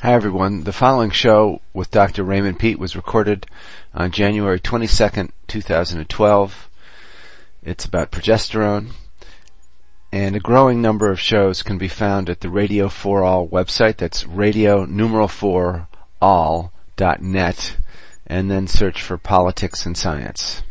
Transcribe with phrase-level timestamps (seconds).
[0.00, 0.62] Hi everyone.
[0.62, 2.22] The following show with Dr.
[2.22, 3.46] Raymond Peat was recorded
[3.92, 6.70] on January 22nd, 2012.
[7.64, 8.92] It's about progesterone.
[10.12, 13.96] And a growing number of shows can be found at the Radio for All website.
[13.96, 15.88] That's radio numeral 4
[16.22, 17.76] all dot net
[18.24, 20.62] and then search for politics and science.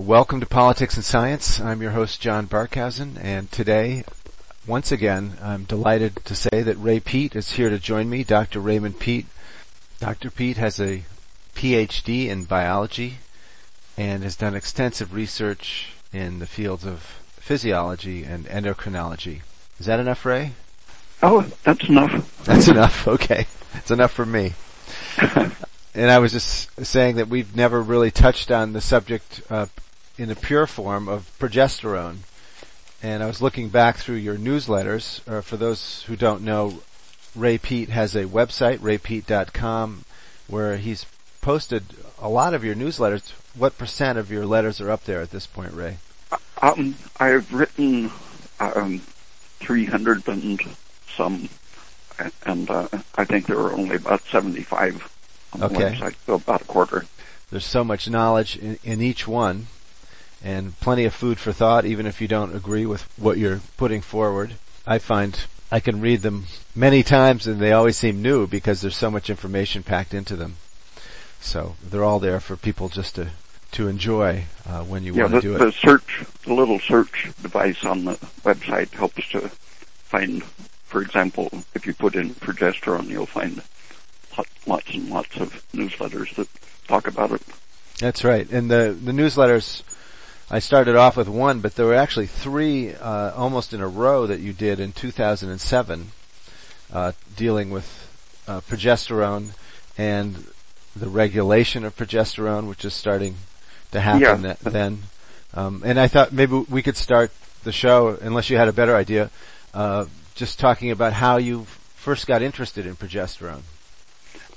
[0.00, 1.60] Welcome to Politics and Science.
[1.60, 4.04] I'm your host John Barkhausen and today
[4.66, 8.60] once again, I'm delighted to say that Ray Peat is here to join me, Dr.
[8.60, 9.26] Raymond Peat.
[9.98, 10.30] Dr.
[10.30, 11.02] Peat has a
[11.54, 13.18] PhD in biology
[13.96, 17.00] and has done extensive research in the fields of
[17.36, 19.40] physiology and endocrinology.
[19.80, 20.52] Is that enough, Ray?
[21.22, 22.28] Oh, that's enough.
[22.44, 23.06] That's enough.
[23.06, 23.46] Okay.
[23.74, 24.54] It's enough for me.
[25.94, 29.66] and I was just saying that we've never really touched on the subject uh,
[30.18, 32.18] in a pure form of progesterone
[33.02, 35.26] and I was looking back through your newsletters.
[35.28, 36.80] Uh, for those who don't know,
[37.34, 40.04] Ray Peat has a website, raypeat.com,
[40.46, 41.04] where he's
[41.40, 41.82] posted
[42.20, 43.32] a lot of your newsletters.
[43.56, 45.98] What percent of your letters are up there at this point, Ray?
[46.62, 48.10] Um, I've written
[48.60, 49.00] um,
[49.58, 50.60] 300 and
[51.08, 51.48] some,
[52.46, 55.10] and uh, I think there are only about 75
[55.54, 55.74] on okay.
[55.74, 57.04] the website, so about a quarter.
[57.50, 59.66] There's so much knowledge in, in each one
[60.44, 64.00] and plenty of food for thought, even if you don't agree with what you're putting
[64.00, 64.54] forward.
[64.86, 65.38] I find
[65.70, 69.30] I can read them many times and they always seem new because there's so much
[69.30, 70.56] information packed into them.
[71.40, 73.30] So they're all there for people just to
[73.72, 75.58] to enjoy uh, when you yeah, want to do it.
[75.58, 78.12] The search, the little search device on the
[78.44, 80.44] website helps to find,
[80.84, 83.62] for example, if you put in progesterone, you'll find
[84.66, 86.48] lots and lots of newsletters that
[86.86, 87.42] talk about it.
[87.98, 89.82] That's right, and the the newsletters
[90.54, 94.26] I started off with one, but there were actually three uh, almost in a row
[94.26, 96.10] that you did in 2007,
[96.92, 99.52] uh, dealing with uh, progesterone
[99.96, 100.46] and
[100.94, 103.36] the regulation of progesterone, which is starting
[103.92, 104.56] to happen yeah.
[104.62, 104.98] then.
[105.54, 107.32] Um, and I thought maybe we could start
[107.64, 109.30] the show, unless you had a better idea,
[109.72, 110.04] uh,
[110.34, 111.64] just talking about how you
[111.96, 113.62] first got interested in progesterone.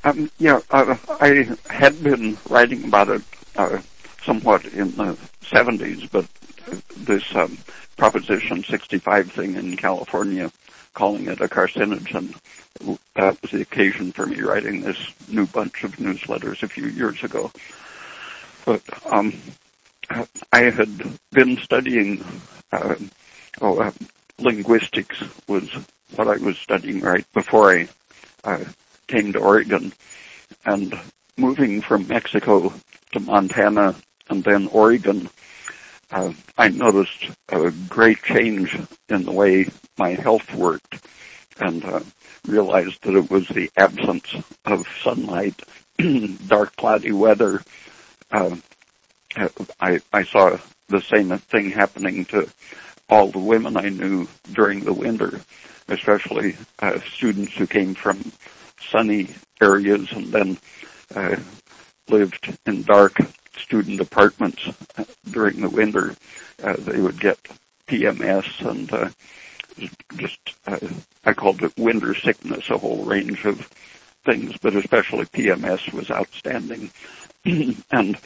[0.04, 3.22] Um, yeah, uh, I had been writing about it
[3.56, 3.80] uh,
[4.26, 6.26] somewhat in the 70s, but
[6.98, 7.58] this um,
[7.98, 10.52] Proposition 65 thing in California,
[10.94, 12.36] calling it a carcinogen,
[13.14, 14.98] that was the occasion for me writing this
[15.30, 17.52] new bunch of newsletters a few years ago.
[18.66, 19.34] But um,
[20.52, 22.24] I had been studying,
[22.72, 22.96] uh,
[23.62, 23.92] oh, uh,
[24.40, 25.70] linguistics was
[26.16, 27.88] what I was studying right before I
[28.44, 28.66] uh,
[29.08, 29.94] came to Oregon,
[30.66, 31.00] and
[31.38, 32.74] moving from Mexico
[33.14, 33.96] to Montana
[34.30, 35.30] and then Oregon,
[36.12, 38.78] uh, I noticed a great change
[39.10, 41.06] in the way my health worked
[41.60, 42.02] and uh,
[42.48, 45.62] realized that it was the absence of sunlight,
[46.48, 47.62] dark cloudy weather.
[48.32, 48.56] Uh,
[49.80, 50.58] I, I saw
[50.88, 52.48] the same thing happening to
[53.10, 55.42] all the women I knew during the winter,
[55.88, 58.32] especially uh, students who came from
[58.90, 59.30] sunny
[59.62, 60.58] areas and then
[61.16, 61.36] uh,
[62.10, 63.18] lived in dark
[63.58, 64.68] student apartments
[64.98, 66.16] uh, during the winter.
[66.64, 67.38] Uh, they would get
[67.88, 69.10] PMS and uh,
[70.16, 70.78] just uh,
[71.26, 73.70] I called it winter sickness, a whole range of
[74.24, 76.90] things, but especially PMS was outstanding.
[77.46, 78.18] and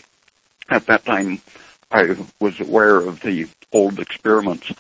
[0.70, 1.42] at that time,
[1.92, 4.72] I was aware of the old experiments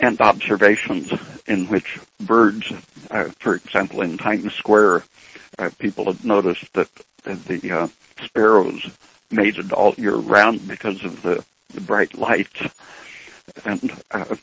[0.00, 1.12] and observations
[1.46, 2.72] in which birds,
[3.10, 5.04] uh, for example, in Times Square,
[5.58, 6.88] uh, people had noticed that
[7.24, 7.88] the uh,
[8.24, 8.88] sparrows
[9.30, 12.62] mated all year round because of the, the bright lights.
[13.64, 14.36] And uh,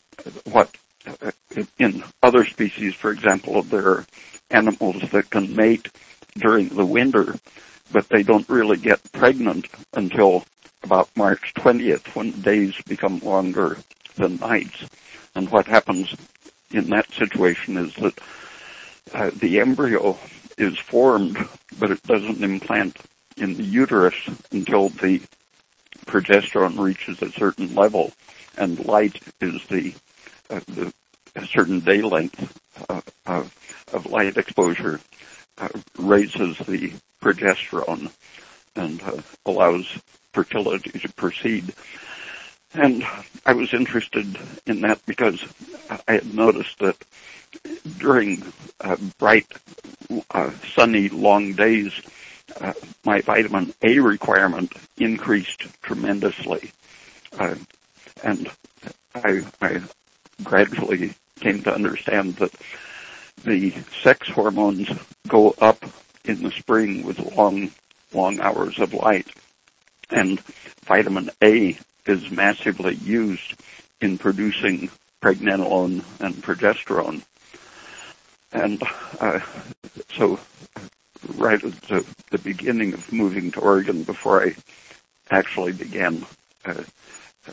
[0.46, 0.75] what
[1.06, 1.31] uh,
[1.78, 4.06] in other species, for example, there are
[4.52, 5.90] animals that can mate
[6.36, 7.36] during the winter,
[7.92, 10.46] but they don't really get pregnant until
[10.84, 13.78] about March 20th when days become longer
[14.16, 14.86] than nights.
[15.36, 16.16] And what happens
[16.72, 18.20] in that situation is that
[19.14, 20.17] uh, the embryo
[20.58, 21.38] is formed,
[21.79, 22.97] but it doesn't implant
[23.37, 24.16] in the uterus
[24.51, 25.22] until the
[26.05, 28.11] progesterone reaches a certain level,
[28.57, 29.93] and light is the,
[30.49, 30.93] uh, the
[31.35, 34.99] a certain day length uh, of, of light exposure
[35.59, 35.69] uh,
[35.99, 36.91] raises the
[37.22, 38.11] progesterone
[38.75, 39.85] and uh, allows
[40.34, 41.73] fertility to proceed.
[42.73, 43.03] And
[43.45, 45.43] I was interested in that because
[46.07, 46.97] I had noticed that
[47.97, 48.43] during
[48.81, 49.47] uh, bright,
[50.31, 51.93] uh, sunny, long days,
[52.59, 52.73] uh,
[53.03, 56.72] my vitamin A requirement increased tremendously.
[57.38, 57.55] Uh,
[58.23, 58.49] and
[59.16, 59.82] I, I
[60.44, 62.52] gradually came to understand that
[63.44, 64.90] the sex hormones
[65.28, 65.84] go up
[66.26, 67.72] in the spring with long,
[68.14, 69.28] long hours of light.
[70.09, 70.40] And
[70.85, 73.55] vitamin A is massively used
[74.02, 74.90] in producing
[75.22, 77.23] pregnenolone and progesterone.
[78.52, 78.82] And
[79.20, 79.40] uh,
[80.14, 80.40] so
[81.35, 84.55] right at the, the, beginning of moving to Oregon before I
[85.31, 86.25] actually began
[86.66, 86.84] uh,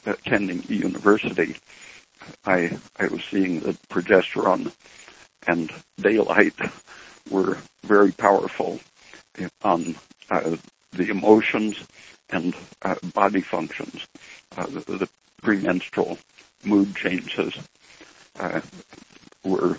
[0.06, 1.56] attending university,
[2.44, 4.72] I, I was seeing that progesterone
[5.46, 5.70] and
[6.00, 6.54] daylight
[7.30, 8.80] were very powerful
[9.62, 9.96] on
[10.30, 10.56] uh,
[10.92, 11.82] the emotions
[12.30, 14.06] and uh, body functions.
[14.56, 15.08] Uh, the, the,
[15.42, 16.16] premenstrual
[16.64, 17.54] mood changes
[18.40, 18.62] uh,
[19.44, 19.76] were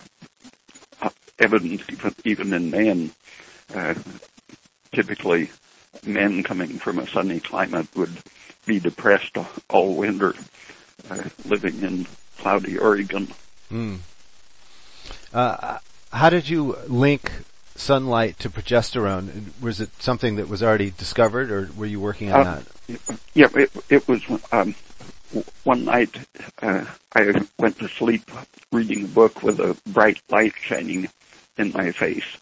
[1.01, 1.09] uh,
[1.39, 3.09] evident even, even in men.
[3.73, 3.95] Uh,
[4.93, 5.49] typically,
[6.05, 8.15] men coming from a sunny climate would
[8.65, 9.37] be depressed
[9.69, 10.33] all winter,
[11.45, 12.07] living in
[12.37, 13.27] cloudy Oregon.
[13.71, 13.99] Mm.
[15.33, 15.79] Uh,
[16.11, 17.31] how did you link
[17.75, 19.51] sunlight to progesterone?
[19.61, 23.19] Was it something that was already discovered, or were you working on uh, that?
[23.33, 24.21] Yeah, it, it was.
[24.51, 24.75] Um,
[25.63, 26.17] one night,
[26.61, 28.31] uh, I went to sleep
[28.71, 31.09] reading a book with a bright light shining
[31.57, 32.37] in my face,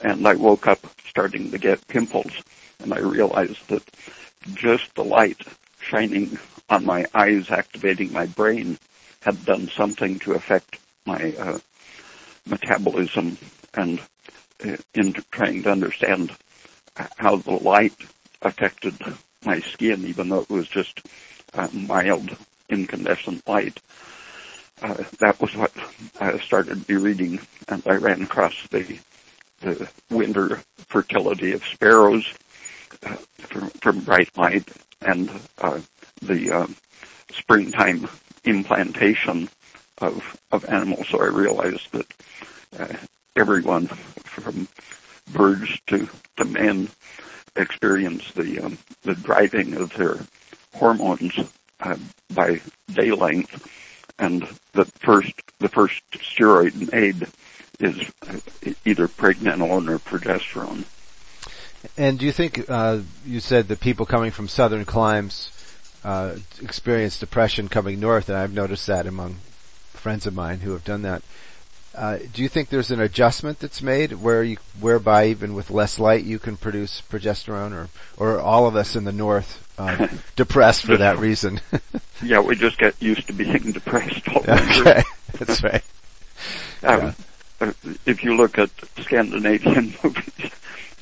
[0.00, 2.32] and I woke up starting to get pimples,
[2.80, 3.82] and I realized that
[4.54, 5.40] just the light
[5.80, 6.38] shining
[6.68, 8.78] on my eyes, activating my brain,
[9.20, 11.58] had done something to affect my uh,
[12.46, 13.38] metabolism
[13.74, 14.00] and
[14.64, 16.32] uh, in trying to understand
[17.16, 17.94] how the light
[18.42, 18.94] affected
[19.44, 21.00] my skin, even though it was just
[21.54, 22.36] uh, mild
[22.68, 23.80] incandescent light.
[24.82, 25.72] Uh, that was what
[26.20, 28.98] I started be reading, and I ran across the
[29.74, 32.32] the winter fertility of sparrows
[33.02, 34.68] uh, from, from, bright light
[35.02, 35.80] and uh,
[36.22, 36.66] the uh,
[37.32, 38.08] springtime
[38.44, 39.48] implantation
[39.98, 41.08] of of animals.
[41.08, 42.06] So I realized that
[42.78, 42.96] uh,
[43.34, 44.68] everyone from
[45.32, 46.88] birds to to men
[47.56, 50.18] experience the um, the driving of their
[50.74, 51.38] hormones
[51.80, 51.96] uh,
[52.32, 52.60] by
[52.92, 53.66] day length,
[54.18, 57.26] and the first the first steroid made
[57.78, 58.10] is
[58.84, 60.84] either pregnenolone or progesterone.
[61.96, 65.52] And do you think uh, you said that people coming from southern climes
[66.06, 69.36] uh, experience depression coming north, and I've noticed that among
[69.90, 71.20] friends of mine who have done that.
[71.96, 75.98] Uh, do you think there's an adjustment that's made where you, whereby even with less
[75.98, 80.06] light you can produce progesterone, or or all of us in the north uh,
[80.36, 81.60] depressed for that reason?
[82.22, 85.02] yeah, we just get used to being depressed all Okay,
[85.38, 85.82] that's right.
[86.84, 87.12] Um, yeah.
[87.60, 87.72] Uh,
[88.04, 90.50] if you look at Scandinavian movies,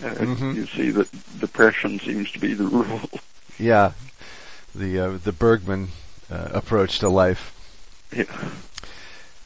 [0.02, 0.52] uh, mm-hmm.
[0.52, 1.08] you see that
[1.40, 3.00] depression seems to be the rule.
[3.58, 3.92] Yeah,
[4.74, 5.88] the uh, the Bergman
[6.30, 7.52] approach to life.
[8.12, 8.24] Yeah.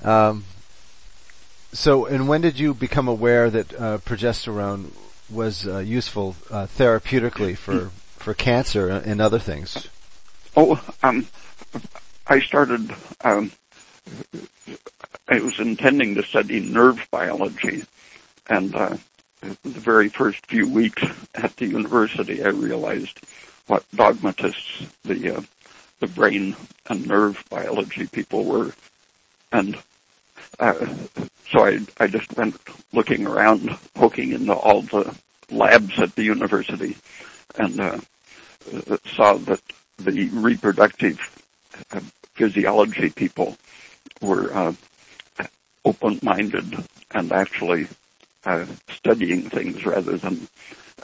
[0.03, 0.45] Um,
[1.73, 4.91] so, and when did you become aware that uh, progesterone
[5.31, 9.89] was uh, useful uh, therapeutically for for cancer and other things?
[10.57, 11.27] Oh, um,
[12.27, 12.95] I started.
[13.23, 13.53] Um,
[15.29, 17.85] I was intending to study nerve biology,
[18.49, 18.97] and uh,
[19.43, 21.03] the very first few weeks
[21.35, 23.21] at the university, I realized
[23.67, 25.43] what dogmatists the uh,
[26.01, 26.57] the brain
[26.89, 28.73] and nerve biology people were,
[29.53, 29.77] and
[30.61, 30.87] uh,
[31.51, 32.57] so I, I just went
[32.93, 35.15] looking around, poking into all the
[35.51, 36.97] labs at the university,
[37.57, 37.99] and uh,
[39.15, 39.61] saw that
[39.99, 41.19] the reproductive
[41.93, 42.01] uh,
[42.35, 43.57] physiology people
[44.23, 44.73] were uh,
[45.89, 47.89] open-minded and actually
[48.45, 50.49] uh, studying things rather than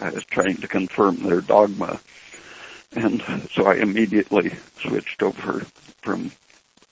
[0.01, 2.01] uh, trying to confirm their dogma.
[2.93, 3.23] And
[3.53, 5.65] so I immediately switched over
[6.03, 6.31] from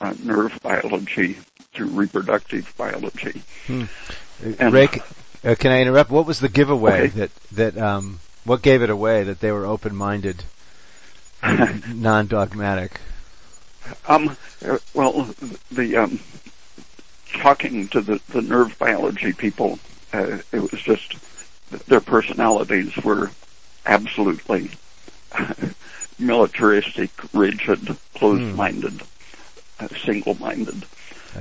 [0.01, 1.39] uh, nerve biology
[1.75, 3.43] to reproductive biology.
[3.67, 3.85] Hmm.
[4.59, 4.89] And, Ray,
[5.45, 6.11] uh, can I interrupt?
[6.11, 7.07] What was the giveaway okay.
[7.09, 10.45] that that um, what gave it away that they were open-minded,
[11.43, 13.01] non-dogmatic?
[14.09, 15.35] Um, uh, well,
[15.71, 16.21] the um,
[17.33, 19.79] talking to the, the nerve biology people,
[20.13, 21.17] uh, it was just
[21.87, 23.31] their personalities were
[23.87, 24.71] absolutely
[26.19, 29.85] militaristic, rigid, closed-minded, hmm.
[29.85, 30.85] uh, single-minded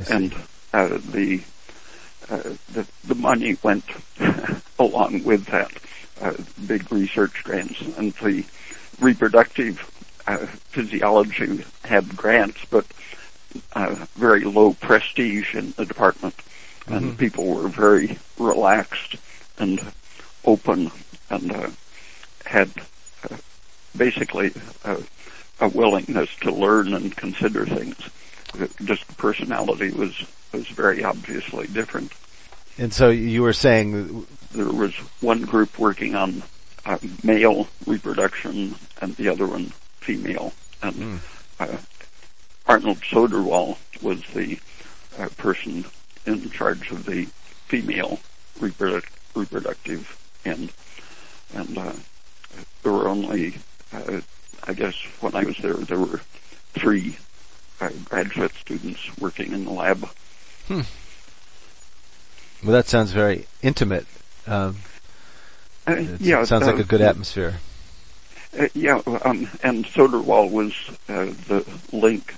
[0.10, 0.33] and
[0.74, 1.41] uh, the,
[2.29, 2.41] uh,
[2.74, 3.86] the the money went
[4.79, 5.71] along with that.
[6.21, 6.33] Uh,
[6.67, 8.45] big research grants and the
[9.00, 9.79] reproductive
[10.27, 12.86] uh, physiology had grants, but
[13.74, 16.93] uh, very low prestige in the department, mm-hmm.
[16.93, 19.15] and people were very relaxed
[19.58, 19.81] and
[20.46, 20.91] open
[21.29, 21.70] and uh,
[22.46, 22.70] had
[23.29, 23.38] uh,
[23.96, 24.51] basically
[24.84, 28.10] a willingness to learn and consider things
[28.84, 32.12] just personality was was very obviously different.
[32.77, 36.43] And so you were saying there was one group working on
[36.86, 40.53] uh, male reproduction and the other one female.
[40.81, 41.20] And mm.
[41.60, 41.77] uh,
[42.67, 44.59] Arnold Soderwall was the
[45.17, 45.85] uh, person
[46.25, 47.27] in charge of the
[47.67, 48.19] female
[48.59, 50.71] reproduc- reproductive end.
[51.53, 51.93] And uh,
[52.83, 53.55] there were only,
[53.91, 54.21] uh,
[54.63, 56.21] I guess, when I was there, there were
[56.73, 57.17] three
[57.79, 60.07] uh, graduate students working in the lab.
[60.67, 60.81] Hmm.
[62.63, 64.05] Well, that sounds very intimate.
[64.45, 64.77] Um,
[65.87, 67.55] uh, yeah, sounds uh, like a good atmosphere.
[68.57, 70.73] Uh, yeah, um, and Soderwall was
[71.09, 72.37] uh, the link uh,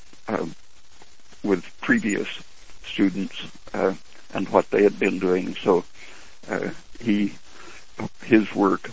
[1.43, 2.27] with previous
[2.85, 3.93] students uh,
[4.33, 5.55] and what they had been doing.
[5.55, 5.83] So
[6.99, 7.33] he,
[8.23, 8.89] his work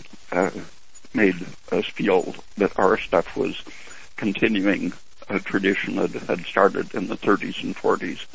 [1.13, 1.35] made
[1.71, 3.61] us feel that our stuff was
[4.15, 4.93] continuing
[5.29, 8.25] a tradition that had started in the 30s and 40s,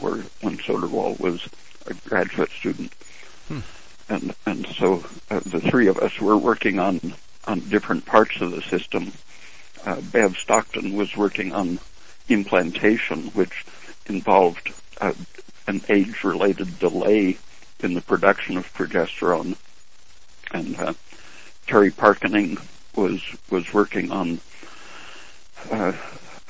[0.00, 1.48] where when Soderwall was
[1.86, 2.92] a graduate student.
[3.48, 3.60] Hmm.
[4.08, 7.14] And, and so uh, the three of us were working on,
[7.46, 9.12] on different parts of the system.
[9.84, 11.78] Uh, Bev Stockton was working on
[12.28, 13.64] implantation, which
[14.06, 15.12] involved uh,
[15.66, 17.38] an age-related delay
[17.80, 19.56] in the production of progesterone.
[20.52, 20.94] And uh,
[21.66, 22.58] Terry Parkening
[22.96, 23.20] was
[23.50, 24.40] was working on,
[25.70, 25.92] uh,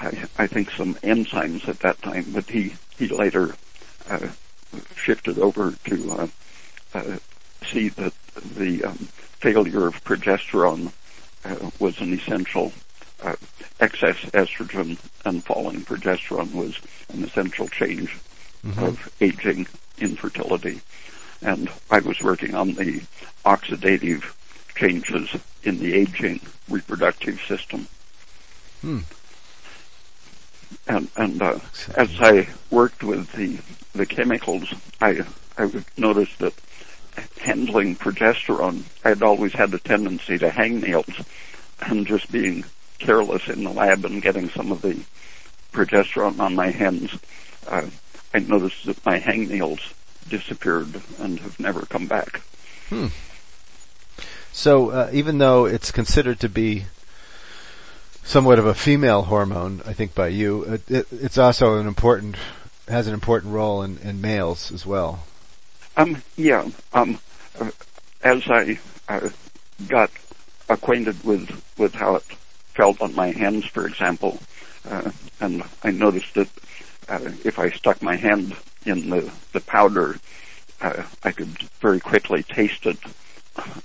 [0.01, 3.57] I, I, think, some enzymes at that time, but he he later
[4.09, 4.29] uh,
[4.95, 6.27] shifted over to uh,
[6.95, 7.19] uh,
[7.71, 9.09] see that the um,
[9.41, 10.93] failure of progesterone
[11.79, 12.73] was an essential
[13.81, 16.79] excess estrogen and falling progesterone was
[17.13, 18.17] an essential change
[18.65, 18.85] mm-hmm.
[18.85, 19.67] of aging
[19.99, 20.81] infertility.
[21.41, 23.03] And I was working on the
[23.45, 24.35] oxidative
[24.75, 25.31] changes
[25.63, 27.87] in the aging reproductive system.
[28.81, 29.01] Hmm.
[30.87, 31.59] And, and uh,
[31.97, 33.59] as I worked with the
[33.95, 35.25] the chemicals, I
[35.57, 36.55] I noticed that
[37.41, 41.21] handling progesterone, I had always had the tendency to hang nails
[41.81, 42.65] and just being
[42.99, 45.01] careless in the lab and getting some of the
[45.73, 47.19] progesterone on my hands.
[47.67, 47.87] Uh,
[48.35, 49.93] I noticed that my hangnails
[50.29, 52.41] disappeared and have never come back.
[52.89, 53.09] Hmm.
[54.53, 56.87] So uh, even though it's considered to be
[58.25, 62.37] somewhat of a female hormone, I think by you, it, it, it's also an important
[62.89, 65.25] has an important role in, in males as well.
[65.97, 66.69] Um, yeah.
[66.93, 67.19] Um,
[67.61, 67.71] uh,
[68.23, 68.79] as I
[69.09, 69.29] uh,
[69.87, 70.11] got
[70.69, 72.25] acquainted with with how it
[72.79, 74.39] felt on my hands, for example,
[74.89, 76.49] uh, and I noticed that
[77.09, 78.57] uh, if I stuck my hand
[78.87, 80.17] in the the powder,
[80.81, 82.99] uh, I could very quickly taste it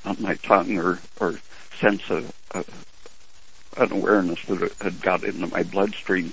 [0.06, 1.40] on my tongue or or
[1.82, 2.64] sense a, a
[3.78, 6.32] an awareness that it had got into my bloodstream.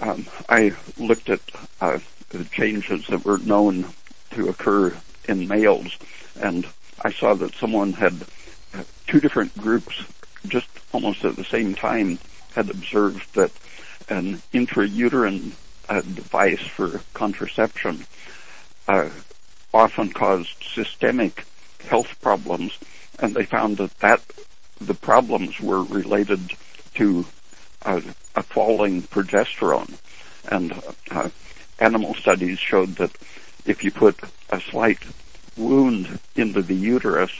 [0.00, 1.40] Um, I looked at
[1.80, 2.00] uh,
[2.30, 3.94] the changes that were known
[4.32, 4.92] to occur
[5.28, 5.96] in males,
[6.40, 6.66] and
[7.02, 8.26] I saw that someone had
[8.74, 9.94] uh, two different groups
[10.48, 12.18] just almost at the same time
[12.54, 13.52] had observed that
[14.08, 15.52] an intrauterine
[15.88, 18.06] uh, device for contraception
[18.88, 19.08] uh,
[19.74, 21.44] often caused systemic
[21.88, 22.78] health problems,
[23.18, 24.22] and they found that that
[24.80, 26.52] the problems were related
[26.94, 27.24] to
[27.82, 28.00] uh,
[28.34, 29.98] a falling progesterone,
[30.50, 31.28] and uh,
[31.78, 33.12] animal studies showed that
[33.64, 34.18] if you put
[34.50, 34.98] a slight
[35.56, 37.32] wound into the uterus,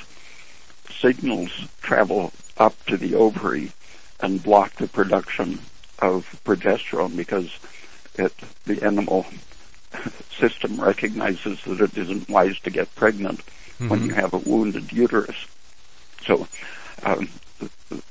[1.00, 1.50] signals
[1.82, 3.72] travel up to the ovary
[4.20, 5.60] and block the production
[5.98, 7.58] of progesterone because
[8.14, 8.34] it,
[8.64, 9.26] the animal
[10.38, 13.88] system recognizes that it isn't wise to get pregnant mm-hmm.
[13.88, 15.46] when you have a wounded uterus.
[16.24, 16.46] So
[17.02, 17.28] um,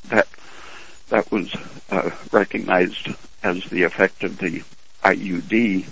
[0.10, 0.28] that
[1.10, 1.56] that was
[1.92, 3.10] uh, recognized
[3.44, 4.64] as the effect of the
[5.04, 5.86] IUD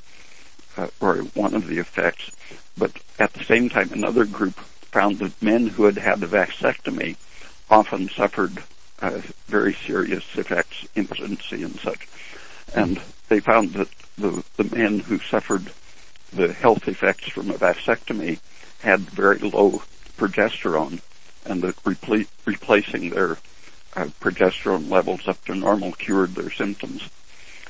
[0.77, 2.31] uh, or one of the effects.
[2.77, 7.15] But at the same time, another group found that men who had had a vasectomy
[7.69, 8.63] often suffered
[9.01, 12.07] uh, very serious effects, impotency and such.
[12.73, 15.71] And they found that the, the men who suffered
[16.31, 18.39] the health effects from a vasectomy
[18.79, 19.81] had very low
[20.17, 21.01] progesterone
[21.45, 23.37] and that repl- replacing their
[23.95, 27.01] uh, progesterone levels up to normal cured their symptoms.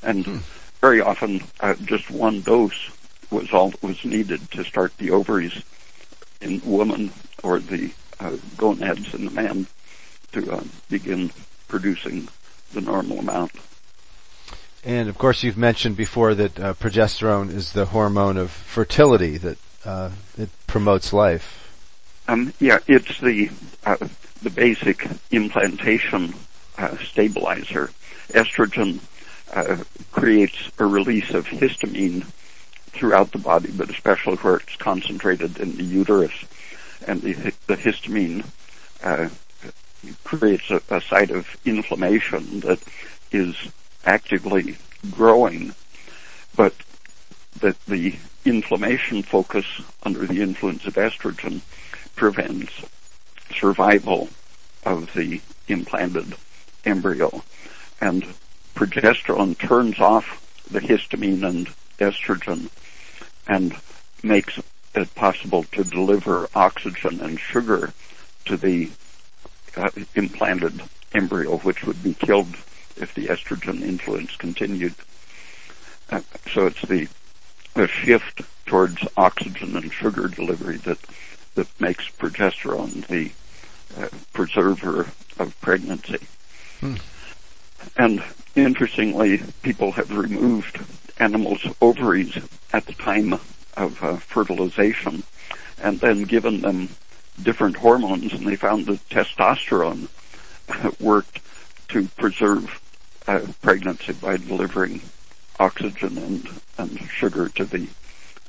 [0.01, 0.37] And hmm
[0.83, 2.91] very often uh, just one dose
[3.31, 5.63] was all that was needed to start the ovaries
[6.41, 9.65] in woman or the uh, gonads in the man
[10.33, 11.31] to uh, begin
[11.67, 12.27] producing
[12.73, 13.51] the normal amount.
[14.83, 19.57] And of course, you've mentioned before that uh, progesterone is the hormone of fertility that
[19.85, 21.59] uh, it promotes life.
[22.27, 23.49] Um, yeah, it's the
[23.85, 23.97] uh,
[24.41, 26.33] the basic implantation
[26.77, 27.91] uh, stabilizer.
[28.29, 28.99] Estrogen
[29.53, 32.25] uh, creates a release of histamine
[32.87, 36.33] throughout the body, but especially where it's concentrated in the uterus.
[37.07, 37.33] And the,
[37.67, 38.45] the histamine
[39.03, 39.29] uh,
[40.23, 42.79] creates a, a site of inflammation that
[43.31, 43.55] is
[44.05, 44.77] actively
[45.11, 45.73] growing,
[46.55, 46.73] but
[47.59, 49.65] that the inflammation focus
[50.03, 51.61] under the influence of estrogen
[52.15, 52.73] prevents
[53.55, 54.29] survival
[54.85, 56.35] of the implanted
[56.85, 57.43] embryo.
[58.01, 58.25] And
[58.75, 61.69] progesterone turns off the histamine and
[61.99, 62.69] estrogen
[63.47, 63.75] and
[64.21, 64.59] makes
[64.95, 67.93] it possible to deliver oxygen and sugar
[68.45, 68.89] to the
[69.75, 70.81] uh, implanted
[71.13, 72.55] embryo, which would be killed
[72.95, 74.95] if the estrogen influence continued.
[76.09, 77.07] Uh, so it's the,
[77.73, 80.99] the shift towards oxygen and sugar delivery that
[81.55, 83.31] that makes progesterone the
[84.01, 86.19] uh, preserver of pregnancy.
[86.79, 86.95] Hmm.
[87.97, 88.23] And
[88.55, 90.79] interestingly, people have removed
[91.19, 92.37] animals' ovaries
[92.71, 93.33] at the time
[93.77, 95.23] of uh, fertilization
[95.81, 96.89] and then given them
[97.41, 100.07] different hormones and they found that testosterone
[100.99, 101.39] worked
[101.89, 102.81] to preserve
[103.27, 105.01] uh, pregnancy by delivering
[105.59, 107.87] oxygen and, and sugar to the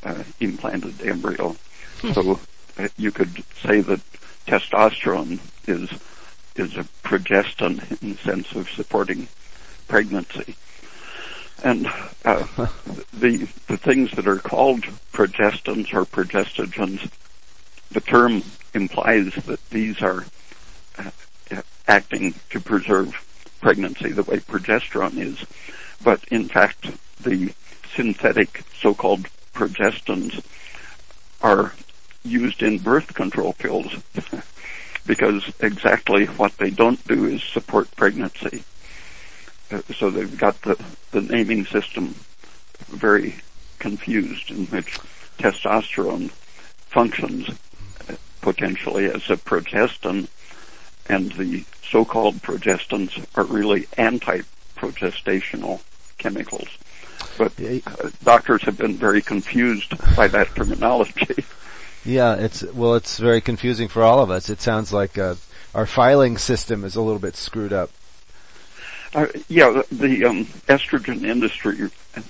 [0.02, 1.56] uh, implanted embryo.
[2.00, 2.12] Hmm.
[2.12, 2.40] So
[2.78, 4.00] uh, you could say that
[4.46, 5.90] testosterone is
[6.56, 9.26] is a progestin in the sense of supporting
[9.88, 10.54] pregnancy.
[11.62, 11.86] And
[12.24, 12.46] uh,
[13.12, 17.10] the the things that are called progestins or progestogens,
[17.90, 18.42] the term
[18.74, 20.24] implies that these are
[20.98, 21.10] uh,
[21.86, 23.14] acting to preserve
[23.60, 25.44] pregnancy the way progesterone is.
[26.02, 26.90] But in fact,
[27.22, 27.52] the
[27.94, 30.44] synthetic so-called progestins
[31.40, 31.72] are
[32.24, 33.94] used in birth control pills
[35.06, 38.64] because exactly what they don't do is support pregnancy.
[39.70, 42.14] Uh, so they've got the, the naming system
[42.88, 43.36] very
[43.78, 44.98] confused in which
[45.38, 46.30] testosterone
[46.88, 47.48] functions
[48.44, 50.28] potentially as a progestin
[51.08, 55.80] and the so-called progestins are really anti-progestational
[56.18, 56.68] chemicals.
[57.38, 61.44] But uh, doctors have been very confused by that terminology.
[62.06, 64.50] Yeah, it's well, it's very confusing for all of us.
[64.50, 65.36] It sounds like uh,
[65.74, 67.88] our filing system is a little bit screwed up.
[69.14, 71.88] Uh, yeah, the, the um, estrogen industry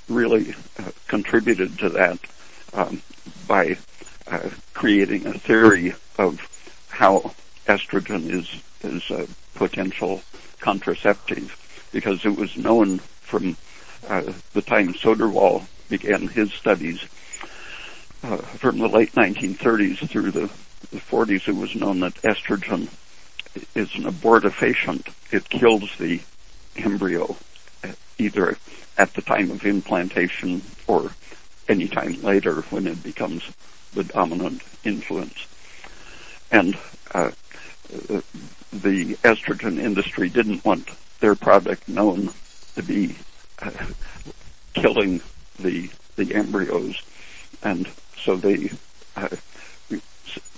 [0.09, 2.21] really uh, contributed to that
[2.73, 3.03] um,
[3.49, 3.77] by
[4.29, 6.41] uh, creating a theory of
[6.89, 7.33] how
[7.67, 10.23] estrogen is is a potential
[10.61, 11.57] contraceptive,
[11.93, 13.57] because it was known from
[14.09, 17.07] uh, the time Soderwall began his studies
[18.25, 20.51] uh, from the late 1930s through the,
[20.91, 22.89] the 40s, it was known that estrogen
[23.75, 25.13] is an abortifacient.
[25.31, 26.21] It kills the
[26.77, 27.37] embryo
[28.19, 28.57] either
[28.97, 31.11] at the time of implantation or
[31.69, 33.43] any time later when it becomes
[33.93, 35.47] the dominant influence.
[36.55, 36.79] And
[37.13, 37.33] uh,
[38.73, 40.89] the estrogen industry didn't want
[41.19, 42.31] their product known
[42.77, 43.17] to be
[43.61, 43.73] uh,
[44.73, 45.21] killing
[45.59, 47.03] the the embryos,
[47.65, 48.71] and so they
[49.17, 49.31] uh,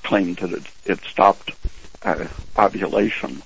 [0.03, 1.53] claimed that it, it stopped
[2.03, 2.27] uh,
[2.59, 3.43] ovulation.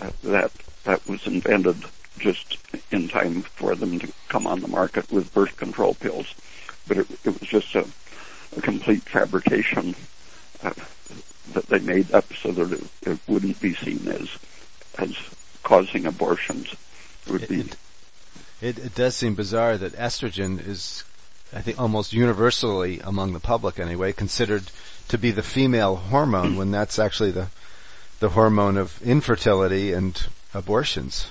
[0.00, 0.50] Uh, that
[0.82, 1.84] that was invented
[2.18, 2.58] just
[2.90, 6.34] in time for them to come on the market with birth control pills,
[6.88, 7.86] but it, it was just a,
[8.56, 9.94] a complete fabrication
[10.64, 10.72] uh,
[11.56, 14.28] that they made up so that it, it, wouldn't be seen as
[14.98, 15.16] as
[15.62, 16.74] causing abortions.
[17.26, 17.60] It would be.
[18.60, 21.04] It, it does seem bizarre that estrogen is
[21.52, 24.70] I think almost universally among the public anyway, considered
[25.08, 27.48] to be the female hormone when that's actually the
[28.18, 31.30] the hormone of infertility and abortions.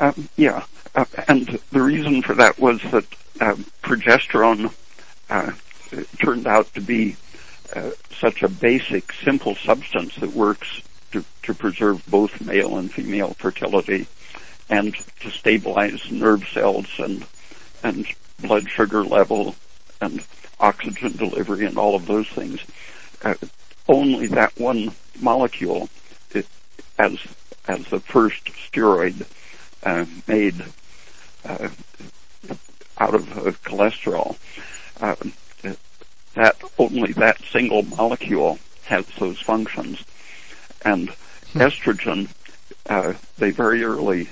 [0.00, 3.06] Um, yeah, uh, and the reason for that was that
[3.40, 4.72] uh, progesterone
[5.30, 5.52] uh,
[6.18, 7.16] turned out to be
[7.74, 10.82] uh, such a basic, simple substance that works
[11.12, 14.06] to, to preserve both male and female fertility
[14.68, 17.26] and to stabilize nerve cells and
[17.82, 18.06] and
[18.40, 19.54] blood sugar level
[20.00, 20.24] and
[20.58, 22.60] oxygen delivery and all of those things.
[23.22, 23.34] Uh,
[23.88, 25.88] only that one molecule,
[26.32, 26.46] it,
[26.98, 27.18] as
[27.68, 29.26] as the first steroid
[29.84, 30.64] uh, made
[31.44, 31.68] uh,
[32.98, 34.36] out of uh, cholesterol,
[35.00, 35.14] uh,
[36.34, 40.04] that only that single molecule has those functions,
[40.84, 41.58] and hmm.
[41.58, 42.28] estrogen.
[42.86, 44.28] Uh, they very early,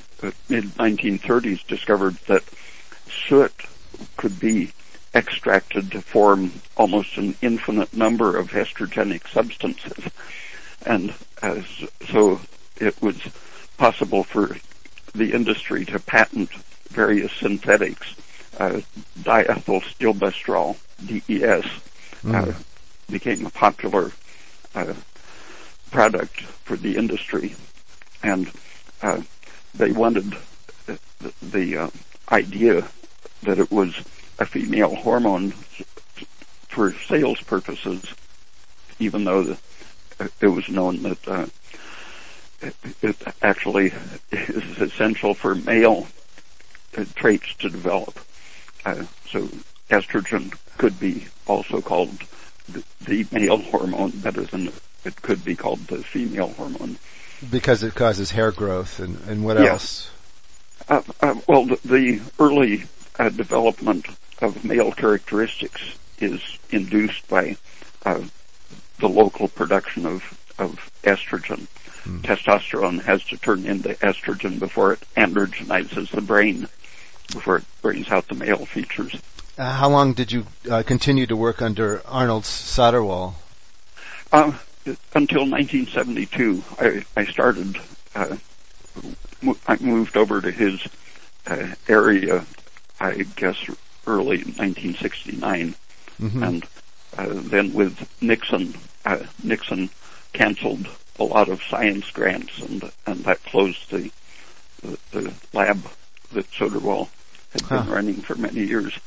[0.49, 2.43] mid 1930s, discovered that
[3.09, 3.53] soot
[4.17, 4.73] could be
[5.15, 10.05] extracted to form almost an infinite number of estrogenic substances.
[10.85, 11.63] And uh,
[12.11, 12.41] so
[12.81, 13.17] it was
[13.79, 14.57] possible for
[15.15, 16.51] the industry to patent
[16.89, 18.15] various synthetics,
[18.59, 18.81] uh,
[19.21, 21.67] diethyl stilbestrol DES
[22.27, 22.53] uh,
[23.11, 24.13] became a popular
[24.75, 24.95] uh,
[25.91, 27.55] product for the industry,
[28.23, 28.51] and
[29.03, 29.21] uh,
[29.75, 30.35] they wanted
[30.87, 30.99] the,
[31.43, 31.91] the
[32.31, 32.89] idea
[33.43, 33.95] that it was
[34.39, 35.53] a female hormone
[36.69, 38.03] for sales purposes,
[38.99, 39.59] even though the,
[40.41, 41.47] it was known that uh,
[42.63, 43.93] it, it actually
[44.31, 46.07] is essential for male
[46.97, 48.19] uh, traits to develop.
[48.85, 49.49] Uh, so
[49.91, 52.11] estrogen could be also called
[53.05, 54.73] the, male hormone better than
[55.05, 56.99] it could be called the female hormone.
[57.51, 60.11] Because it causes hair growth and, and what else?
[60.89, 62.85] Uh, uh, well, the, the early
[63.19, 64.07] uh, development
[64.41, 67.57] of male characteristics is induced by
[68.05, 68.23] uh,
[68.99, 71.67] the local production of, of estrogen.
[72.05, 72.19] Hmm.
[72.19, 76.69] Testosterone has to turn into estrogen before it androgenizes the brain,
[77.33, 79.21] before it brings out the male features.
[79.59, 83.35] Uh, how long did you uh, continue to work under Arnold Soderwall?
[84.33, 84.53] Uh,
[85.15, 86.65] until 1972.
[86.81, 87.77] I, I started,
[88.15, 88.37] uh,
[89.69, 90.87] I moved over to his
[91.47, 92.47] uh, area,
[92.99, 93.63] I guess,
[94.07, 95.75] early 1969.
[96.21, 96.43] Mm-hmm.
[96.43, 96.67] And
[97.19, 98.75] uh, then with Nixon,
[99.43, 99.91] Nixon
[100.33, 100.89] canceled
[101.19, 104.11] a lot of science grants and, and that closed the,
[104.81, 105.87] the, the lab
[106.33, 107.09] that Soderwall
[107.53, 107.83] had huh.
[107.83, 108.99] been running for many years.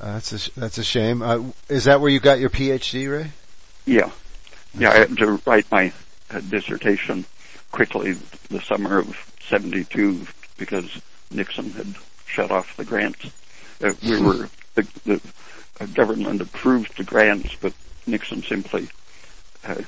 [0.00, 1.22] Uh, that's a that's a shame.
[1.22, 3.32] Uh, is that where you got your PhD, Ray?
[3.84, 4.10] Yeah,
[4.74, 4.90] yeah.
[4.90, 5.92] I had to write my
[6.30, 7.24] uh, dissertation
[7.72, 8.12] quickly
[8.48, 11.00] the summer of '72 because
[11.32, 11.94] Nixon had
[12.26, 13.30] shut off the grants.
[13.82, 15.20] Uh, we were the, the
[15.80, 17.72] uh, government approved the grants, but
[18.06, 18.88] Nixon simply
[19.64, 19.82] uh,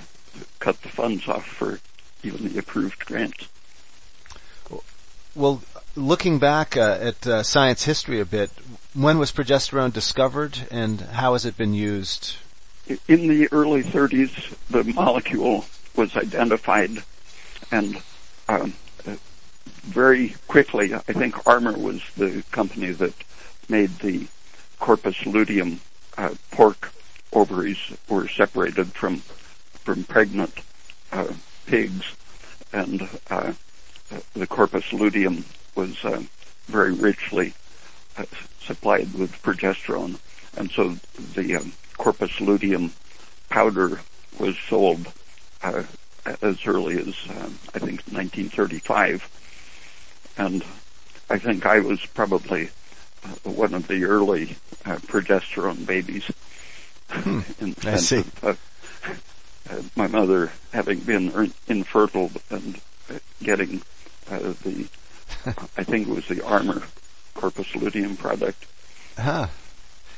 [0.59, 1.79] cut the funds off for
[2.25, 3.49] even the approved grants.
[5.35, 5.63] Well,
[5.97, 8.51] looking back at science history a bit,
[8.95, 12.37] when was progesterone discovered and how has it been used?
[13.07, 15.65] In the early 30s, the molecule
[15.97, 16.91] was identified
[17.71, 18.03] and
[18.49, 18.75] um,
[19.83, 23.15] very quickly, I think Armour was the company that
[23.69, 24.27] made the
[24.79, 25.81] corpus luteum
[26.17, 26.93] uh, pork
[27.33, 29.19] ovaries were separated from
[29.85, 30.53] from pregnant
[31.13, 31.33] uh,
[31.67, 32.05] pigs,
[32.73, 33.53] and uh,
[34.35, 36.23] the corpus luteum was uh,
[36.69, 37.55] very richly
[38.17, 38.25] uh,
[38.65, 40.19] supplied with progesterone,
[40.57, 40.97] and so
[41.35, 42.93] the um, corpus luteum
[43.49, 44.01] powder
[44.39, 45.07] was sold
[45.63, 45.83] uh,
[46.43, 49.23] as early as um, I think 1935,
[50.37, 50.65] and
[51.29, 52.71] I think I was probably
[53.25, 56.31] uh, one of the early uh, progesterone babies.
[57.11, 58.25] Hmm, in I see.
[58.43, 58.55] uh,
[59.97, 63.83] my mother having been infertile and uh, getting
[64.29, 64.89] uh, the,
[65.77, 66.83] I think it was the Armour
[67.35, 68.67] corpus luteum product.
[69.19, 69.49] Huh.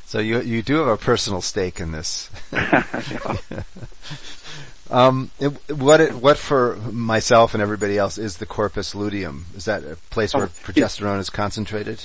[0.06, 2.30] So you you do have a personal stake in this.
[4.90, 9.46] um, it, what it, what for myself and everybody else is the corpus luteum?
[9.56, 12.04] Is that a place where oh, progesterone is concentrated?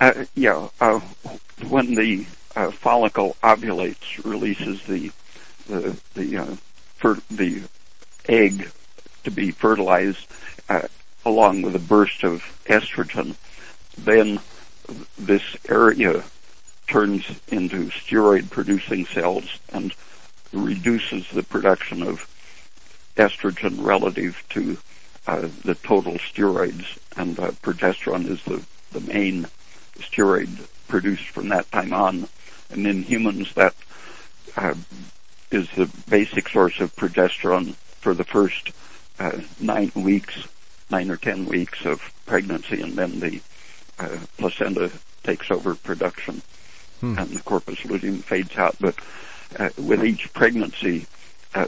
[0.00, 0.68] Uh, yeah.
[0.80, 1.00] Uh,
[1.68, 5.12] when the uh, follicle ovulates, releases the
[5.68, 6.56] the the uh,
[6.96, 7.62] fer- the
[8.28, 8.70] egg
[9.24, 10.26] to be fertilized,
[10.68, 10.82] uh,
[11.26, 13.34] along with a burst of estrogen.
[13.98, 14.38] Then
[15.18, 16.22] this area
[16.86, 19.92] turns into steroid producing cells and
[20.52, 22.30] reduces the production of
[23.16, 24.78] estrogen relative to
[25.26, 29.46] uh, the total steroids and uh, progesterone is the, the main
[29.98, 32.28] steroid produced from that time on.
[32.70, 33.74] And in humans that
[34.56, 34.74] uh,
[35.50, 38.70] is the basic source of progesterone for the first
[39.18, 40.46] uh, nine weeks
[40.90, 43.40] nine or ten weeks of pregnancy and then the
[43.98, 44.90] uh, placenta
[45.22, 46.42] takes over production
[47.00, 47.18] hmm.
[47.18, 48.76] and the corpus luteum fades out.
[48.80, 48.96] But
[49.58, 51.06] uh, with each pregnancy,
[51.54, 51.66] uh,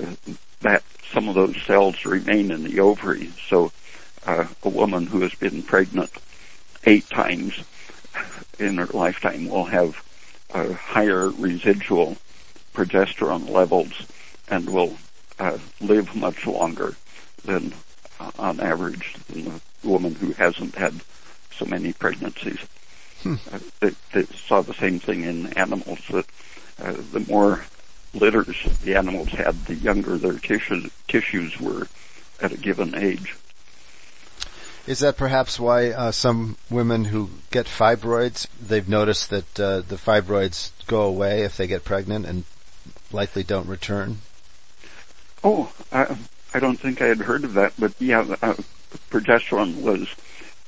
[0.60, 3.30] that some of those cells remain in the ovary.
[3.48, 3.72] So
[4.26, 6.10] uh, a woman who has been pregnant
[6.84, 7.62] eight times
[8.58, 10.04] in her lifetime will have
[10.52, 12.16] uh, higher residual
[12.74, 14.06] progesterone levels
[14.48, 14.96] and will
[15.38, 16.94] uh, live much longer
[17.44, 17.72] than
[18.38, 20.94] on average than the woman who hasn't had
[21.52, 22.60] so many pregnancies.
[23.22, 23.34] Hmm.
[23.52, 26.26] Uh, they, they, saw the same thing in animals that
[26.80, 27.64] uh, the more
[28.14, 31.88] litters the animals had, the younger their tissues, tissues were
[32.40, 33.36] at a given age.
[34.86, 39.96] Is that perhaps why uh, some women who get fibroids, they've noticed that uh, the
[39.96, 42.44] fibroids go away if they get pregnant and
[43.12, 44.18] likely don't return?
[45.44, 45.72] Oh,
[46.54, 48.54] I, don't think I had heard of that, but yeah, uh,
[49.10, 50.08] progesterone was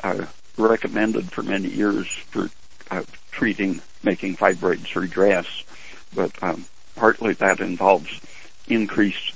[0.03, 2.51] uh, recommended for many years for
[2.91, 5.47] uh, treating making fibroids redress,
[6.15, 6.65] but um,
[6.97, 8.21] partly that involves
[8.69, 9.35] increased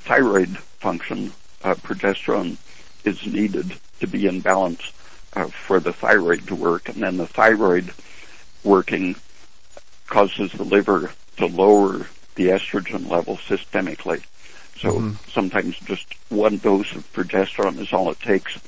[0.00, 1.32] thyroid function.
[1.62, 2.56] Uh, progesterone
[3.04, 4.92] is needed to be in balance
[5.34, 7.92] uh, for the thyroid to work, and then the thyroid
[8.62, 9.16] working
[10.06, 14.22] causes the liver to lower the estrogen level systemically.
[14.84, 15.30] So mm-hmm.
[15.30, 18.58] sometimes just one dose of progesterone is all it takes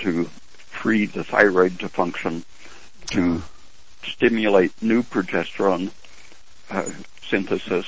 [0.00, 2.44] to free the thyroid to function,
[3.12, 3.42] to
[4.02, 5.92] stimulate new progesterone
[6.68, 6.90] uh,
[7.22, 7.86] synthesis,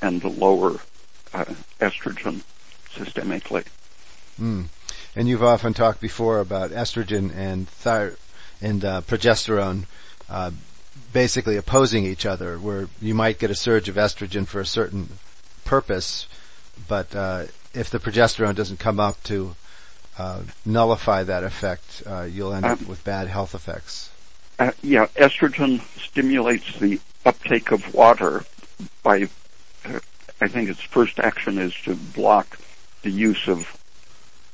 [0.00, 0.78] and lower
[1.34, 1.46] uh,
[1.80, 2.42] estrogen
[2.94, 3.66] systemically.
[4.40, 4.66] Mm.
[5.16, 8.16] And you've often talked before about estrogen and thyroid
[8.60, 9.84] and uh, progesterone
[10.30, 10.50] uh,
[11.12, 15.08] basically opposing each other, where you might get a surge of estrogen for a certain
[15.64, 16.26] purpose,
[16.88, 19.54] but uh, if the progesterone doesn't come up to
[20.18, 24.10] uh, nullify that effect, uh, you'll end up um, with bad health effects.
[24.58, 28.44] Uh, yeah, estrogen stimulates the uptake of water
[29.02, 29.28] by,
[29.84, 30.00] uh,
[30.40, 32.58] I think its first action is to block
[33.02, 33.76] the use of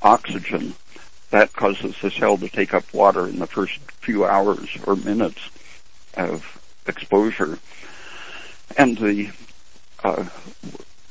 [0.02, 0.74] oxygen.
[1.30, 5.48] That causes the cell to take up water in the first few hours or minutes
[6.14, 7.58] of exposure.
[8.76, 9.30] And the
[10.02, 10.26] uh,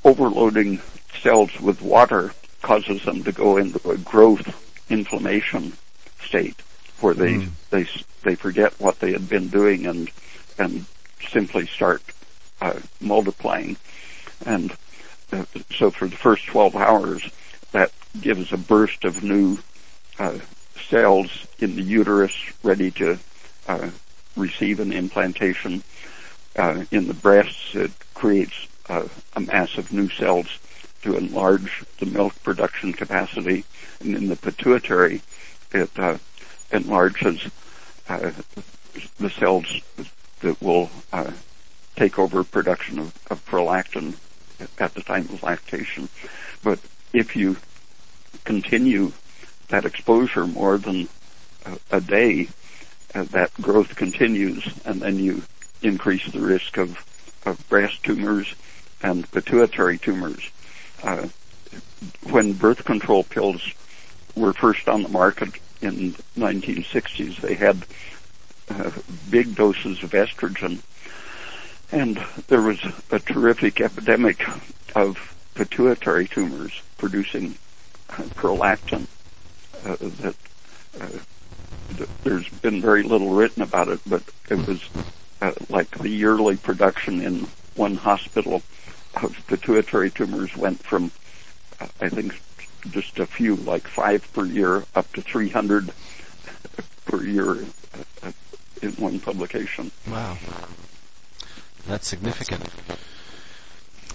[0.04, 0.82] overloading
[1.21, 4.58] cells with water causes them to go into a growth
[4.89, 5.74] inflammation
[6.24, 6.62] state
[7.00, 7.50] where they mm.
[7.69, 7.88] they
[8.24, 10.10] they forget what they had been doing and
[10.58, 10.86] and
[11.30, 12.02] simply start
[12.62, 13.76] uh, multiplying
[14.45, 14.76] and
[15.32, 17.30] uh, so for the first 12 hours
[17.71, 19.58] that gives a burst of new
[20.19, 20.38] uh,
[20.89, 23.17] cells in the uterus ready to
[23.67, 23.89] uh,
[24.36, 25.84] receive an implantation
[26.58, 30.60] uh, in the breasts it creates uh, a mass of new cells
[31.02, 33.66] to enlarge the milk production capacity,
[34.00, 35.22] and in the pituitary,
[35.72, 36.18] it uh,
[36.72, 37.50] enlarges
[38.08, 38.32] uh,
[39.20, 39.82] the cells
[40.42, 41.32] that will uh,
[41.96, 44.16] take over production of, of, prolactin
[44.80, 46.10] at the time of lactation.
[46.64, 46.80] But
[47.14, 47.58] if you
[48.44, 49.12] continue
[49.70, 51.08] that exposure more than
[51.66, 52.50] a, a day,
[53.14, 55.44] uh, that growth continues, and then you
[55.82, 57.06] increase the risk of,
[57.46, 58.56] of breast tumors
[59.02, 60.50] and pituitary tumors
[61.04, 61.28] uh,
[62.30, 63.62] when birth control pills
[64.36, 65.50] were first on the market
[65.82, 67.86] in 1960s, they had
[68.70, 68.92] uh,
[69.30, 70.80] big doses of estrogen,
[71.92, 72.80] and there was
[73.12, 74.46] a terrific epidemic
[74.96, 77.56] of pituitary tumors producing
[78.10, 79.08] uh, prolactin.
[79.86, 80.36] Uh, that
[81.00, 81.08] uh,
[82.24, 84.82] there's been very little written about it, but it was
[85.42, 88.62] uh, like the yearly production in one hospital
[89.15, 91.12] of pituitary tumors went from,
[92.00, 92.41] I think,
[92.89, 95.91] just a few, like five per year, up to 300
[97.06, 97.65] per year
[98.24, 98.32] uh,
[98.82, 99.91] in one publication.
[100.10, 100.38] Wow.
[101.88, 102.69] That's significant.